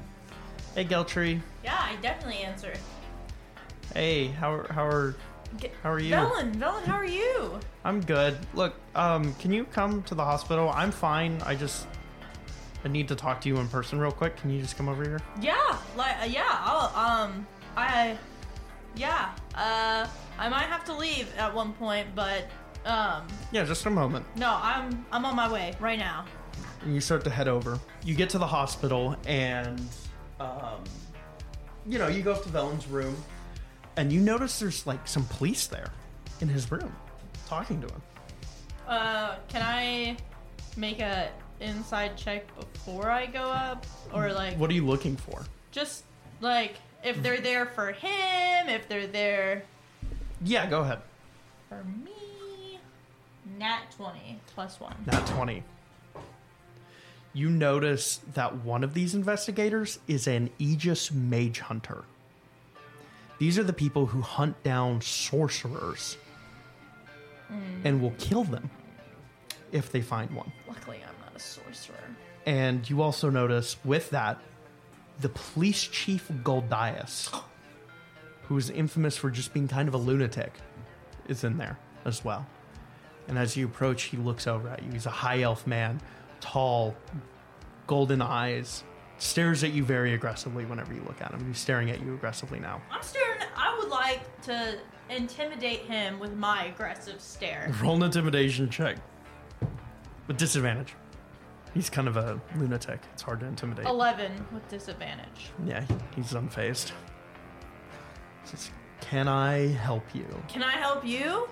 [0.74, 1.40] hey, Geltry.
[1.64, 2.72] Yeah, I definitely answer.
[3.94, 5.14] Hey, how are how are
[5.82, 6.14] how are you?
[6.14, 7.58] Velen, Velen, how are you?
[7.84, 8.36] I'm good.
[8.54, 10.70] Look, um, can you come to the hospital?
[10.70, 11.40] I'm fine.
[11.44, 11.86] I just
[12.86, 14.36] I need to talk to you in person real quick.
[14.36, 15.18] Can you just come over here?
[15.40, 17.44] Yeah, like uh, yeah, I'll um
[17.76, 18.16] I
[18.94, 20.06] yeah, uh
[20.38, 22.44] I might have to leave at one point, but
[22.84, 24.24] um Yeah, just a moment.
[24.36, 26.26] no, I'm I'm on my way right now.
[26.82, 27.80] And you start to head over.
[28.04, 29.82] You get to the hospital, and
[30.38, 30.84] um,
[31.88, 33.16] you know you go up to Velen's room,
[33.96, 35.90] and you notice there's like some police there
[36.40, 36.94] in his room,
[37.48, 38.02] talking to him.
[38.86, 40.16] Uh can I
[40.76, 41.30] make a
[41.60, 45.44] insight check before I go up or like What are you looking for?
[45.72, 46.04] just
[46.40, 49.64] like if they're there for him, if they're there
[50.42, 51.00] Yeah, go ahead.
[51.68, 52.12] for me.
[53.58, 54.94] Nat 20 plus 1.
[55.06, 55.62] Nat 20.
[57.32, 62.04] You notice that one of these investigators is an Aegis Mage Hunter.
[63.38, 66.16] These are the people who hunt down sorcerers
[67.48, 67.82] hmm.
[67.84, 68.70] and will kill them
[69.72, 70.50] if they find one.
[70.66, 71.94] Luckily, I'm a sorcerer.
[72.46, 74.40] And you also notice with that
[75.20, 77.42] the police chief Goldias,
[78.44, 80.52] who is infamous for just being kind of a lunatic,
[81.28, 82.46] is in there as well.
[83.28, 84.92] And as you approach, he looks over at you.
[84.92, 86.00] He's a high elf man,
[86.40, 86.94] tall,
[87.86, 88.84] golden eyes,
[89.18, 91.44] stares at you very aggressively whenever you look at him.
[91.46, 92.80] He's staring at you aggressively now.
[92.90, 93.40] I'm staring.
[93.56, 94.78] I would like to
[95.10, 97.72] intimidate him with my aggressive stare.
[97.82, 98.98] Roll an intimidation check
[100.26, 100.94] with disadvantage.
[101.76, 103.00] He's kind of a lunatic.
[103.12, 103.84] It's hard to intimidate.
[103.84, 105.50] 11 with disadvantage.
[105.66, 106.92] Yeah, he's unfazed.
[108.44, 108.70] Says,
[109.02, 110.26] Can I help you?
[110.48, 111.46] Can I help you?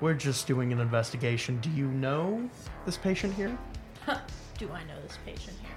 [0.00, 1.60] We're just doing an investigation.
[1.60, 2.50] Do you know
[2.86, 3.56] this patient here?
[4.58, 5.70] Do I know this patient here?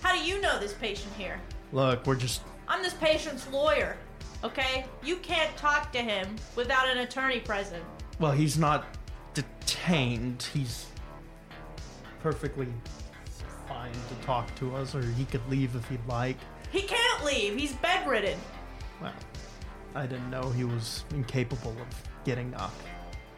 [0.00, 1.40] How do you know this patient here?
[1.70, 2.42] Look, we're just.
[2.66, 3.96] I'm this patient's lawyer.
[4.42, 4.84] Okay?
[5.04, 7.84] You can't talk to him without an attorney present.
[8.18, 8.96] Well, he's not
[9.32, 10.42] detained.
[10.52, 10.86] He's
[12.20, 12.66] perfectly
[13.82, 16.36] fine to talk to us, or he could leave if he'd like.
[16.70, 17.56] He can't leave.
[17.58, 18.38] He's bedridden.
[19.00, 19.12] Well,
[19.94, 22.72] I didn't know he was incapable of getting up.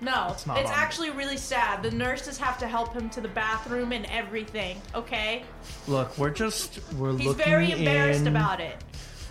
[0.00, 0.64] No, it's not me.
[0.66, 1.82] actually really sad.
[1.82, 4.80] The nurses have to help him to the bathroom and everything.
[4.94, 5.44] Okay?
[5.88, 8.76] Look, we're just we're He's looking He's very embarrassed in- about it.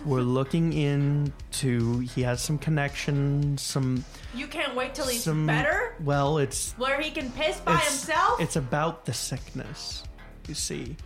[0.04, 2.00] We're looking into.
[2.00, 4.04] He has some connections, some
[4.34, 7.88] You can't wait till he's some better, Well, it's where he can piss by it's,
[7.88, 8.40] himself.
[8.40, 10.02] It's about the sickness.
[10.48, 10.96] You see,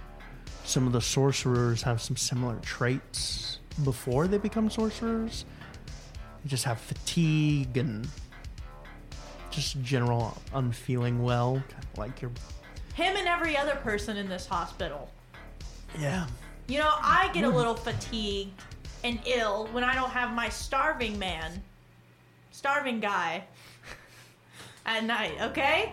[0.64, 5.44] some of the sorcerers have some similar traits before they become sorcerers.
[6.42, 8.08] They just have fatigue and
[9.50, 12.30] just general unfeeling well, kind of like you're.
[12.94, 15.10] Him and every other person in this hospital.
[15.98, 16.26] Yeah.
[16.66, 17.56] You know, I get a hmm.
[17.56, 18.62] little fatigued
[19.04, 21.62] and ill when I don't have my starving man,
[22.50, 23.44] starving guy
[24.86, 25.92] at night, okay?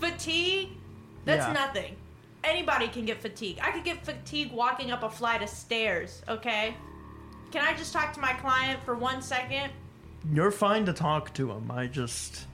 [0.00, 0.70] Fatigue,
[1.24, 1.52] that's Yeah.
[1.52, 1.96] nothing.
[2.42, 3.58] Anybody can get fatigue.
[3.62, 6.74] I could get fatigue walking up a flight of stairs, okay?
[7.50, 9.72] Can I just talk to my client for one second?
[10.32, 11.70] You're fine to talk to him.
[11.70, 12.46] I just.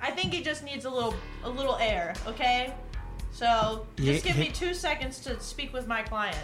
[0.00, 2.74] I think he just needs a little a little air, okay?
[3.30, 6.36] So just Yeah, give me two seconds to speak with my client.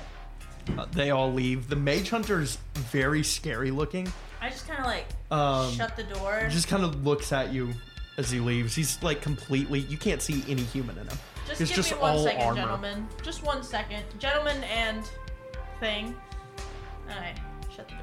[0.78, 1.68] Uh, they all leave.
[1.68, 4.10] The mage hunter's very scary looking.
[4.40, 6.46] I just kind of like Um, shut the door.
[6.50, 7.72] Just kind of looks at you
[8.16, 8.74] as he leaves.
[8.74, 9.80] He's like completely.
[9.80, 11.18] You can't see any human in him.
[11.48, 12.60] Just it's give just me one all second, armor.
[12.60, 13.08] gentlemen.
[13.22, 14.04] Just one second.
[14.18, 15.02] Gentlemen and
[15.80, 16.14] thing.
[17.10, 17.38] Alright,
[17.74, 18.02] shut the door.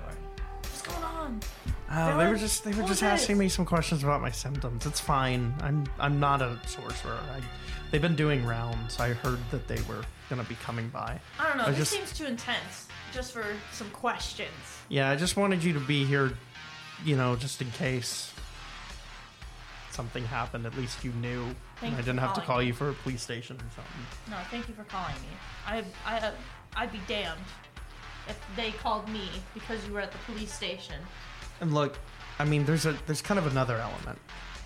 [0.61, 1.39] What's going on?
[1.89, 4.85] Uh, they were just they were just asking me some questions about my symptoms.
[4.87, 5.53] It's fine.
[5.61, 7.19] I'm I'm not a sorcerer.
[7.31, 7.41] I,
[7.91, 8.99] they've been doing rounds.
[8.99, 11.19] I heard that they were gonna be coming by.
[11.39, 12.87] I don't know, I this just- seems too intense.
[13.13, 14.49] Just for some questions.
[14.89, 16.33] Yeah, I just wanted you to be here,
[17.05, 18.33] you know, just in case
[19.91, 20.65] something happened.
[20.65, 21.45] At least you knew.
[21.79, 22.67] Thank and I didn't have to call me.
[22.67, 24.05] you for a police station or something.
[24.29, 25.27] No, thank you for calling me.
[25.67, 26.31] I, I,
[26.75, 27.41] I'd be damned
[28.27, 30.95] if they called me because you were at the police station.
[31.61, 31.97] And look,
[32.39, 34.19] I mean, there's a there's kind of another element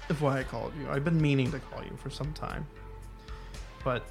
[0.10, 0.90] of why I called you.
[0.90, 2.66] I've been meaning to call you for some time,
[3.84, 4.08] but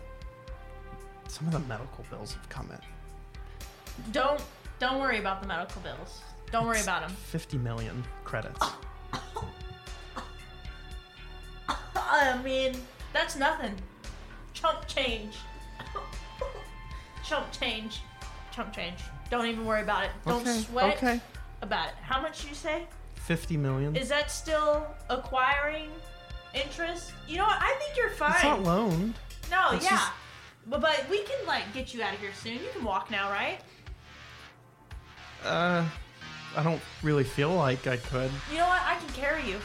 [1.28, 4.12] some of the medical bills have come in.
[4.12, 4.40] Don't,
[4.78, 6.22] don't worry about the medical bills.
[6.50, 7.16] Don't worry about them.
[7.16, 8.64] Fifty million credits.
[12.08, 12.74] I mean,
[13.12, 13.74] that's nothing.
[14.54, 15.36] Chump change.
[17.24, 18.00] Chump change.
[18.52, 18.98] Chump change.
[19.30, 20.10] Don't even worry about it.
[20.26, 20.58] Don't okay.
[20.60, 21.20] sweat Okay.
[21.62, 21.94] about it.
[22.02, 22.86] How much did you say?
[23.14, 23.94] Fifty million.
[23.94, 25.90] Is that still acquiring
[26.54, 27.12] interest?
[27.26, 27.58] You know what?
[27.60, 28.32] I think you're fine.
[28.34, 29.14] It's not loaned.
[29.50, 29.90] no, it's yeah.
[29.90, 30.12] just-
[30.66, 32.54] But, but we can like get you out of here soon.
[32.54, 33.60] You can walk now, right?
[35.44, 35.84] Uh,
[36.56, 38.30] I don't really feel like I could.
[38.50, 38.80] You know what?
[38.82, 39.58] I can carry you.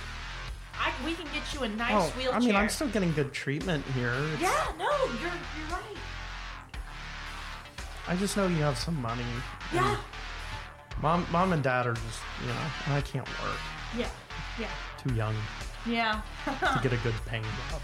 [0.74, 2.36] I we can get you a nice Well, wheelchair.
[2.36, 4.11] I mean, I'm still getting good treatment here.
[4.13, 4.89] It's- Yeah, no,
[5.21, 5.97] you're you're right.
[8.07, 9.24] I just know you have some money.
[9.74, 9.97] Yeah,
[11.01, 13.57] Mom, mom and dad are just, you know, I can't work.
[13.97, 14.07] yeah,
[14.59, 14.67] yeah,
[15.01, 15.36] Too young
[15.86, 16.21] yeah.
[16.45, 17.82] to get a good paying job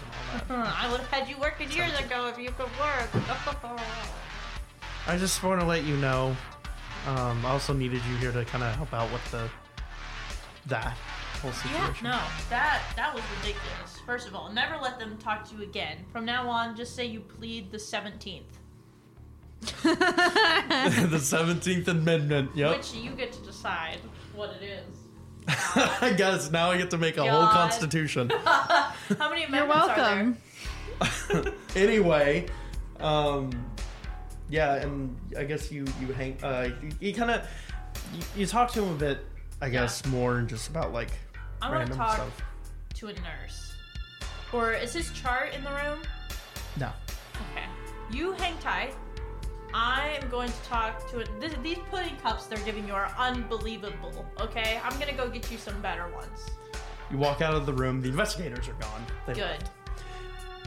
[0.48, 0.74] and all that.
[0.78, 3.10] I would have had you working years ago if you could work.
[5.06, 6.36] I just want to let you know.
[7.08, 9.48] Um, I also needed you here to kind of help out with the
[10.66, 10.96] that
[11.40, 12.20] whole yeah, no,
[12.50, 13.98] that that was ridiculous.
[14.04, 15.98] First of all, never let them talk to you again.
[16.12, 18.58] From now on, just say you plead the seventeenth,
[19.82, 22.50] the Seventeenth Amendment.
[22.54, 22.76] Yep.
[22.76, 23.98] which you get to decide
[24.34, 24.96] what it is.
[25.76, 28.30] I guess now I get to make a whole constitution.
[28.30, 28.92] How
[29.30, 30.36] many You're amendments are there?
[31.32, 31.54] welcome.
[31.74, 32.46] anyway,
[33.00, 33.50] um,
[34.50, 37.48] yeah, and I guess you you hang uh you, you kind of
[38.14, 39.18] you, you talk to him a bit,
[39.60, 41.10] I guess, more just about like
[41.62, 42.42] I want to talk stuff.
[42.94, 43.72] to a nurse.
[44.52, 46.02] Or is his chart in the room?
[46.78, 46.90] No,
[47.52, 47.64] Okay.
[48.10, 48.94] You hang tight.
[49.72, 51.28] I am going to talk to it.
[51.40, 54.26] This, these pudding cups they're giving you are unbelievable.
[54.40, 56.50] Okay, I'm gonna go get you some better ones.
[57.10, 58.00] you walk out of the room.
[58.02, 59.04] The investigators are gone.
[59.26, 59.42] They Good.
[59.42, 59.70] left.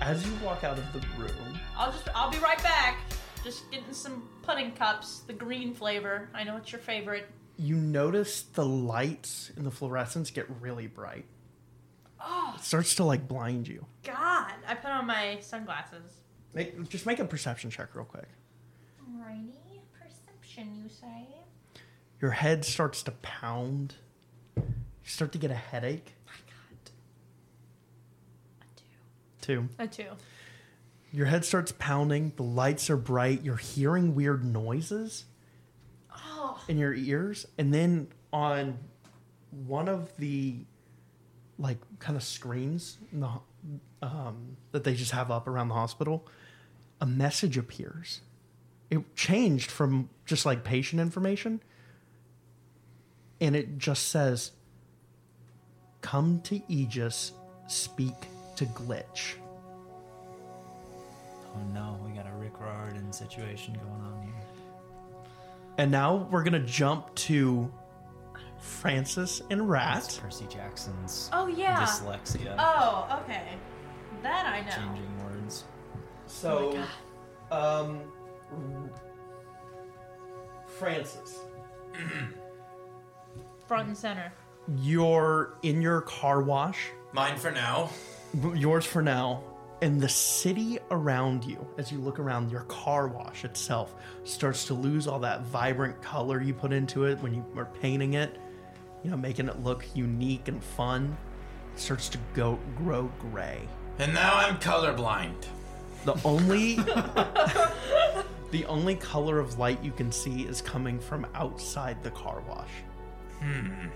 [0.01, 2.97] As you walk out of the room, I'll just I'll be right back.
[3.43, 6.29] Just getting some pudding cups, the green flavor.
[6.33, 7.27] I know it's your favorite.
[7.57, 11.25] You notice the lights in the fluorescents get really bright.
[12.19, 13.85] Oh It starts to like blind you.
[14.03, 14.53] God!
[14.67, 16.21] I put on my sunglasses.
[16.53, 18.27] Make, just make a perception check real quick.
[19.01, 21.27] Alrighty, perception, you say?
[22.21, 23.95] Your head starts to pound.
[24.55, 24.63] You
[25.03, 26.13] start to get a headache.
[28.61, 28.65] A
[29.41, 29.67] two.
[29.67, 29.69] Too.
[29.79, 30.11] A two.
[31.11, 32.33] Your head starts pounding.
[32.35, 33.43] The lights are bright.
[33.43, 35.25] You're hearing weird noises
[36.67, 38.77] in your ears, and then on
[39.51, 40.57] one of the
[41.59, 43.29] like kind of screens the,
[44.01, 46.27] um, that they just have up around the hospital,
[46.99, 48.21] a message appears.
[48.89, 51.61] It changed from just like patient information,
[53.39, 54.51] and it just says,
[56.01, 57.31] "Come to Aegis,
[57.67, 58.15] speak
[58.55, 59.35] to Glitch."
[61.55, 64.33] Oh no, we got a Rick Riordan situation going on here.
[65.77, 67.71] And now we're gonna jump to
[68.59, 70.19] Francis and That's Rat.
[70.21, 71.81] Percy Jackson's oh yeah.
[71.83, 72.55] dyslexia.
[72.57, 73.43] Oh, okay.
[74.21, 74.71] That I know.
[74.93, 75.63] Changing words.
[76.27, 76.81] So,
[77.51, 77.99] um,
[80.67, 81.39] Francis,
[83.67, 84.31] Front and center.
[84.77, 87.89] you're in your car wash, Mine for now.
[88.55, 89.43] yours for now,
[89.83, 94.73] and the city around you, as you look around, your car wash itself starts to
[94.73, 98.39] lose all that vibrant color you put into it when you were painting it,
[99.03, 101.17] you know, making it look unique and fun.
[101.73, 103.67] It starts to go grow gray.
[103.99, 105.47] And now I'm colorblind.
[106.05, 106.75] The only
[108.51, 112.71] the only color of light you can see is coming from outside the car wash.
[113.41, 113.87] Hmm.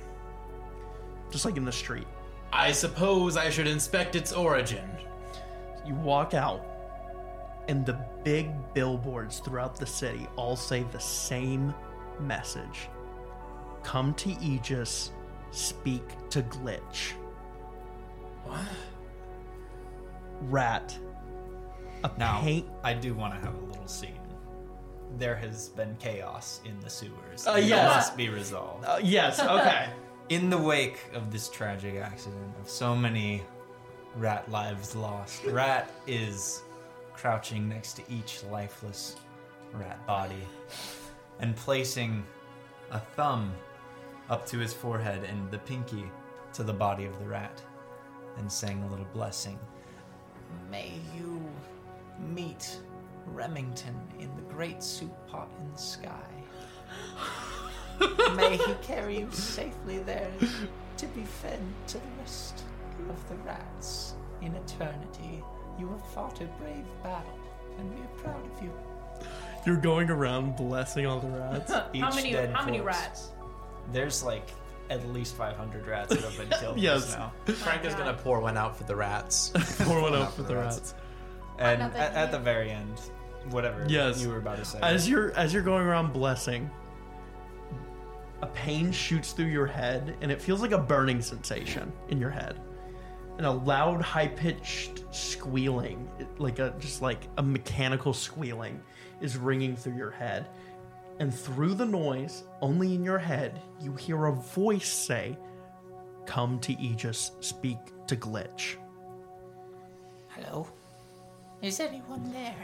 [1.31, 2.07] Just like in the street.
[2.51, 4.89] I suppose I should inspect its origin.
[5.87, 6.65] You walk out
[7.69, 11.73] and the big billboards throughout the city all say the same
[12.19, 12.89] message.
[13.83, 15.11] Come to Aegis,
[15.51, 17.13] speak to Glitch.
[18.43, 18.59] What?
[20.41, 20.97] Rat.
[22.03, 24.19] A Now, paint I do want to have a little scene.
[25.17, 27.47] There has been chaos in the sewers.
[27.47, 27.79] Uh, and yes.
[27.79, 28.85] That must be resolved.
[28.85, 29.89] Uh, yes, okay.
[30.29, 33.43] In the wake of this tragic accident of so many
[34.17, 36.61] rat lives lost, Rat is
[37.13, 39.15] crouching next to each lifeless
[39.73, 40.47] rat body
[41.39, 42.23] and placing
[42.91, 43.53] a thumb
[44.29, 46.03] up to his forehead and the pinky
[46.53, 47.61] to the body of the rat
[48.37, 49.57] and saying a little blessing.
[50.71, 51.41] May you
[52.33, 52.79] meet
[53.25, 56.11] Remington in the great soup pot in the sky.
[58.35, 60.31] May he carry you safely there
[60.97, 62.63] to be fed to the rest
[63.09, 65.43] of the rats in eternity.
[65.79, 67.37] You have fought a brave battle,
[67.77, 68.71] and we are proud of you.
[69.65, 71.71] You're going around blessing all the rats.
[71.71, 72.97] how many dead how many corpse.
[72.97, 73.31] rats?
[73.91, 74.49] There's like
[74.89, 77.05] at least 500 rats that have been killed Yes.
[77.05, 77.33] just now.
[77.47, 79.51] Oh Frank is gonna pour one out for the rats.
[79.79, 80.93] Pour one out for the rats.
[81.59, 82.97] And at, that at the very end,
[83.49, 84.21] whatever Yes.
[84.21, 84.79] you were about to say.
[84.81, 86.69] As you're as you're going around blessing,
[88.41, 92.29] a pain shoots through your head, and it feels like a burning sensation in your
[92.29, 92.59] head.
[93.37, 96.09] And a loud, high pitched squealing,
[96.39, 98.81] like a just like a mechanical squealing,
[99.21, 100.47] is ringing through your head.
[101.19, 105.37] And through the noise, only in your head, you hear a voice say,
[106.25, 107.77] Come to Aegis, speak
[108.07, 108.75] to Glitch.
[110.27, 110.67] Hello?
[111.61, 112.55] Is anyone there?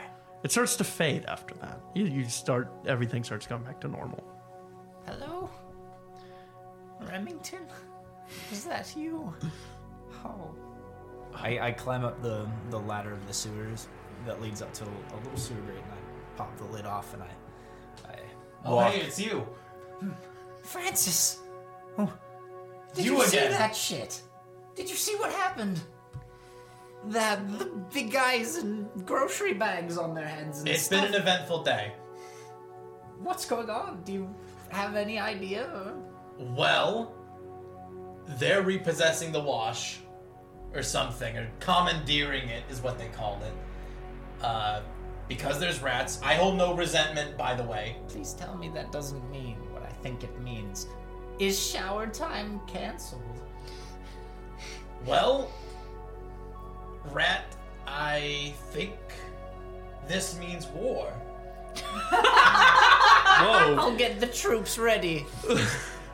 [0.43, 1.79] It starts to fade after that.
[1.95, 4.23] You, you start, everything starts going back to normal.
[5.07, 5.49] Hello?
[7.01, 7.65] Remington?
[8.51, 9.33] Is that you?
[10.25, 10.49] Oh.
[11.35, 13.87] I, I climb up the, the ladder of the sewers
[14.25, 17.23] that leads up to a little sewer grate, and I pop the lid off, and
[17.23, 17.27] I,
[18.11, 18.15] I
[18.65, 18.91] Oh, walk.
[18.93, 19.39] hey, it's you.
[19.99, 20.11] Hmm.
[20.63, 21.39] Francis!
[21.97, 22.11] Oh.
[22.93, 23.51] Did You you, see again.
[23.51, 24.21] that shit?
[24.75, 25.81] Did you see what happened?
[27.07, 31.03] That the big guys in grocery bags on their heads and It's stuff.
[31.03, 31.91] been an eventful day.
[33.19, 34.03] What's going on?
[34.03, 34.35] Do you
[34.69, 35.93] have any idea?
[36.39, 37.13] Well,
[38.37, 39.99] they're repossessing the wash,
[40.73, 43.53] or something, or commandeering it is what they called it.
[44.43, 44.81] Uh,
[45.27, 46.19] because there's rats.
[46.23, 47.95] I hold no resentment, by the way.
[48.07, 50.87] Please tell me that doesn't mean what I think it means.
[51.39, 53.21] Is shower time canceled?
[55.05, 55.49] Well,
[57.11, 57.45] rat,
[57.87, 58.93] I think
[60.07, 61.11] this means war.
[63.35, 63.75] Whoa!
[63.75, 65.25] I'll get the troops ready.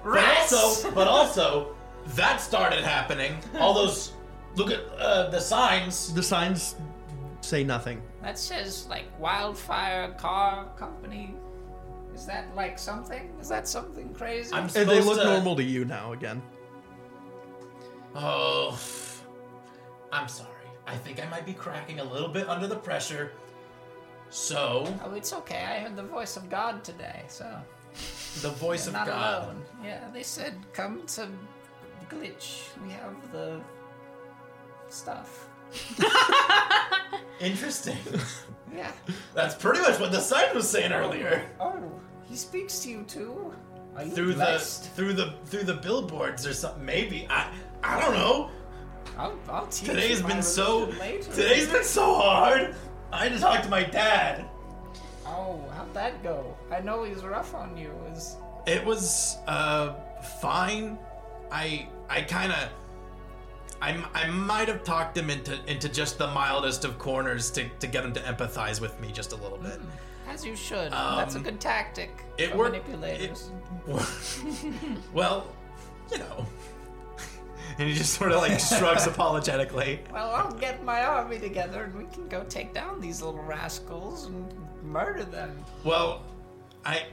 [0.01, 0.53] But Rats!
[0.53, 1.75] also, but also,
[2.15, 3.37] that started happening.
[3.59, 4.13] All those,
[4.55, 6.13] look at uh, the signs.
[6.13, 6.75] the signs
[7.41, 8.01] say nothing.
[8.21, 11.35] That says like wildfire car company.
[12.13, 13.31] Is that like something?
[13.39, 14.53] Is that something crazy?
[14.53, 16.41] I'm And supposed they look to, normal to you now again.
[18.15, 18.77] Oh,
[20.11, 20.49] I'm sorry.
[20.87, 23.31] I think I might be cracking a little bit under the pressure.
[24.31, 25.63] So, Oh, it's okay.
[25.65, 27.45] I heard the voice of God today, so
[28.41, 29.43] the voice you're of not God.
[29.43, 29.63] alone.
[29.83, 31.27] Yeah, they said come to
[32.09, 32.67] Glitch.
[32.83, 33.59] We have the
[34.89, 35.47] stuff.
[37.39, 37.97] Interesting.
[38.75, 38.91] Yeah.
[39.33, 41.43] That's pretty much what the sign was saying earlier.
[41.59, 41.91] Oh,
[42.27, 43.53] he speaks to you too.
[43.95, 44.83] Are you Through blessed?
[44.83, 46.85] the through the through the billboards or something.
[46.85, 47.51] Maybe I
[47.83, 48.51] I don't know.
[49.17, 51.31] I'll, I'll teach Today's you my been so religion later.
[51.31, 52.75] today's been so hard.
[53.11, 54.45] I had to talk to my dad.
[55.25, 56.55] Oh, how'd that go?
[56.71, 57.91] I know he's rough on you.
[58.13, 58.37] Is
[58.67, 59.93] It was uh
[60.41, 60.97] fine.
[61.51, 62.69] I I kind of
[63.81, 67.87] I, I might have talked him into into just the mildest of corners to, to
[67.87, 69.79] get him to empathize with me just a little bit.
[70.27, 70.91] as you should.
[70.91, 72.73] That's a Um, good tactic It for worked.
[72.73, 73.51] manipulators.
[73.87, 75.47] it- well,
[76.11, 76.45] you know.
[77.77, 80.01] And he just sort of like shrugs apologetically.
[80.11, 84.25] Well, I'll get my army together and we can go take down these little rascals
[84.25, 84.51] and
[84.83, 85.55] murder them.
[85.85, 86.23] Well,
[86.85, 87.03] I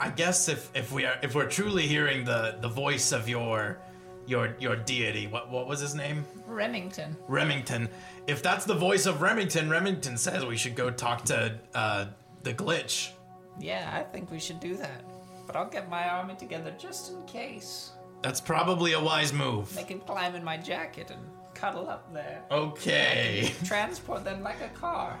[0.00, 3.80] I guess if if we are if we're truly hearing the the voice of your
[4.28, 6.24] your your deity, what what was his name?
[6.46, 7.16] Remington.
[7.26, 7.88] Remington.
[8.26, 12.06] If that's the voice of Remington, Remington says we should go talk to uh,
[12.42, 13.10] the glitch.
[13.58, 15.02] Yeah, I think we should do that.
[15.46, 17.92] But I'll get my army together just in case.
[18.22, 19.74] That's probably a wise move.
[19.74, 21.20] They can climb in my jacket and
[21.54, 22.42] cuddle up there.
[22.50, 23.52] Okay.
[23.64, 25.18] Transport them like a car.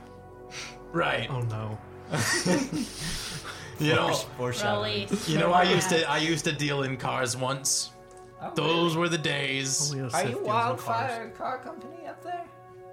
[0.92, 1.28] Right.
[1.30, 1.78] Oh no.
[3.80, 5.28] You know, Release.
[5.28, 7.92] you know, I used to I used to deal in cars once.
[8.40, 9.92] Oh, Those were the days.
[10.14, 12.44] Are you Wildfire Car Company up there?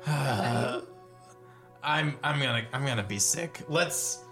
[1.83, 3.61] I'm I'm gonna I'm gonna be sick.
[3.67, 4.23] Let's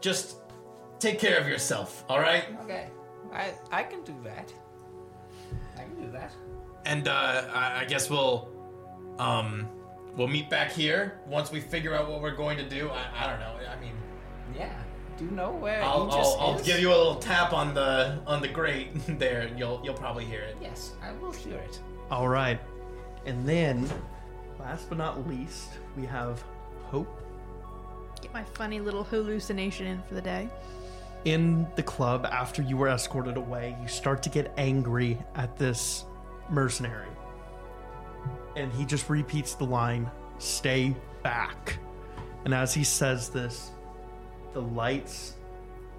[0.00, 0.36] just
[0.98, 2.44] take care of yourself, all right?
[2.64, 2.88] Okay.
[3.32, 4.52] I I can do that.
[5.76, 6.32] I can do that.
[6.84, 8.48] And uh, I, I guess we'll
[9.18, 9.68] um
[10.16, 12.90] we'll meet back here once we figure out what we're going to do.
[12.90, 13.54] I, I don't know.
[13.70, 13.94] I mean,
[14.54, 14.72] Yeah.
[15.20, 16.66] Do you know where I'll, Aegis I'll, I'll is?
[16.66, 18.88] give you a little tap on the on the grate
[19.18, 19.42] there.
[19.42, 20.56] and You'll you'll probably hear it.
[20.60, 21.78] Yes, I will hear it.
[22.10, 22.58] All right.
[23.26, 23.88] And then,
[24.58, 26.42] last but not least, we have
[26.84, 27.06] Hope
[28.22, 30.48] Get my funny little hallucination in for the day.
[31.26, 33.76] in the club after you were escorted away.
[33.82, 36.04] You start to get angry at this
[36.48, 37.08] mercenary.
[38.56, 41.78] And he just repeats the line, stay back.
[42.46, 43.70] And as he says this,
[44.52, 45.34] the lights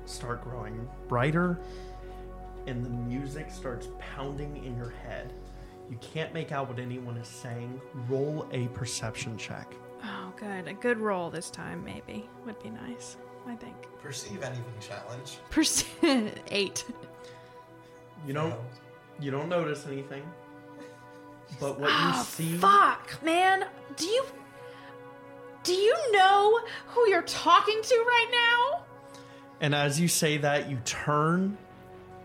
[0.05, 1.59] start growing brighter
[2.67, 5.33] and the music starts pounding in your head.
[5.89, 7.81] You can't make out what anyone is saying.
[8.07, 9.73] Roll a perception check.
[10.03, 10.67] Oh, good.
[10.67, 12.29] A good roll this time, maybe.
[12.45, 13.17] Would be nice,
[13.47, 13.75] I think.
[14.01, 15.37] Perceive anything challenge.
[15.49, 16.85] Percent eight.
[18.27, 18.55] You don't
[19.19, 20.23] you don't notice anything.
[21.59, 23.65] But what you Oh, see fuck, man.
[23.97, 24.23] Do you
[25.63, 28.83] do you know who you're talking to right now?
[29.59, 31.57] And as you say that, you turn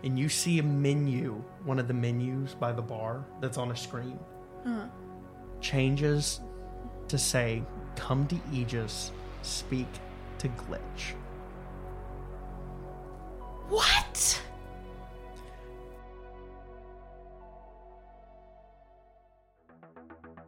[0.03, 3.75] and you see a menu, one of the menus by the bar that's on a
[3.75, 4.19] screen.
[5.61, 6.41] changes
[7.07, 7.63] to say,
[7.95, 9.11] Come to Aegis,
[9.41, 9.87] speak
[10.39, 11.13] to Glitch.
[13.69, 14.41] What?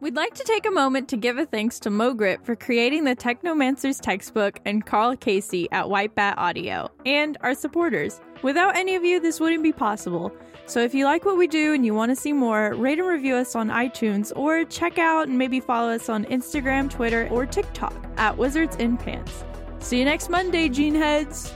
[0.00, 3.14] We'd like to take a moment to give a thanks to Mogrit for creating the
[3.14, 8.18] Technomancer's textbook and Karl Casey at White Bat Audio, and our supporters.
[8.42, 10.32] Without any of you, this wouldn't be possible.
[10.64, 13.08] So if you like what we do and you want to see more, rate and
[13.08, 17.44] review us on iTunes or check out and maybe follow us on Instagram, Twitter, or
[17.44, 19.44] TikTok at Wizards in Pants.
[19.80, 21.52] See you next Monday, Gene Heads!